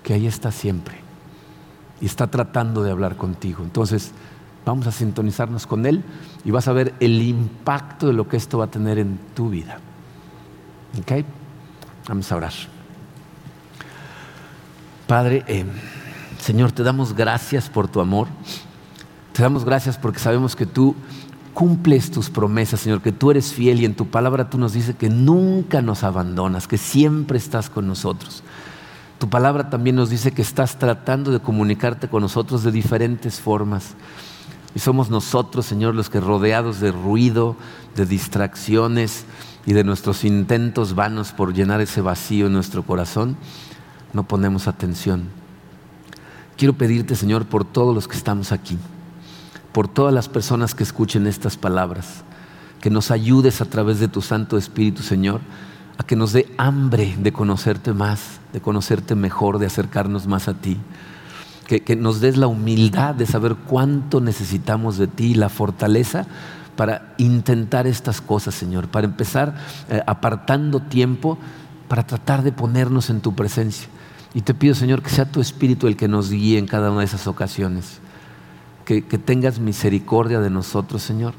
[0.03, 0.97] que ahí está siempre.
[2.01, 3.63] Y está tratando de hablar contigo.
[3.63, 4.13] Entonces,
[4.67, 6.03] Vamos a sintonizarnos con Él
[6.45, 9.49] y vas a ver el impacto de lo que esto va a tener en tu
[9.49, 9.79] vida.
[11.01, 11.25] ¿Ok?
[12.09, 12.53] Vamos a orar.
[15.07, 15.65] Padre, eh,
[16.47, 18.29] Señor, te damos gracias por tu amor.
[19.33, 20.95] Te damos gracias porque sabemos que tú
[21.53, 24.95] cumples tus promesas, Señor, que tú eres fiel y en tu palabra tú nos dices
[24.95, 28.45] que nunca nos abandonas, que siempre estás con nosotros.
[29.19, 33.97] Tu palabra también nos dice que estás tratando de comunicarte con nosotros de diferentes formas.
[34.73, 37.57] Y somos nosotros, Señor, los que rodeados de ruido,
[37.97, 39.25] de distracciones
[39.67, 43.37] y de nuestros intentos vanos por llenar ese vacío en nuestro corazón,
[44.13, 45.45] no ponemos atención.
[46.57, 48.79] Quiero pedirte, Señor, por todos los que estamos aquí,
[49.73, 52.25] por todas las personas que escuchen estas palabras,
[52.81, 55.41] que nos ayudes a través de tu Santo Espíritu, Señor,
[55.99, 60.55] a que nos dé hambre de conocerte más, de conocerte mejor, de acercarnos más a
[60.55, 60.79] ti
[61.67, 66.27] que, nos des la humildad de saber cuánto necesitamos de ti, la fortaleza
[66.77, 69.57] para intentar estas cosas, Señor, para empezar
[69.89, 71.39] eh, apartando tiempo
[71.89, 73.89] para tratar de ponernos en tu presencia.
[74.37, 76.99] Y te pido, Señor, que sea tu Espíritu el que nos guíe en cada una
[76.99, 78.01] de esas ocasiones.
[78.85, 81.33] Que, tengas misericordia de nosotros, Señor,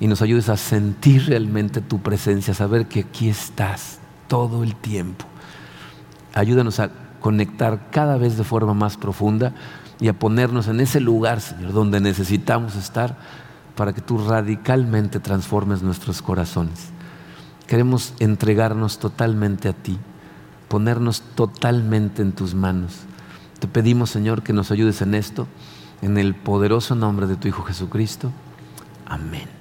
[0.00, 4.74] y nos ayudes a sentir realmente tu presencia, a saber que aquí estás todo el
[4.74, 5.26] tiempo.
[6.34, 6.90] Ayúdanos a
[7.20, 9.54] conectar cada vez de forma más profunda
[10.00, 13.16] y a ponernos en ese lugar, Señor, donde necesitamos estar
[13.76, 16.88] para que tú radicalmente transformes nuestros corazones.
[17.68, 20.00] Queremos entregarnos totalmente a ti,
[20.70, 23.00] ponernos totalmente en tus manos.
[23.58, 25.48] Te pedimos, Señor, que nos ayudes en esto,
[26.00, 28.30] en el poderoso nombre de tu Hijo Jesucristo.
[29.04, 29.59] Amén.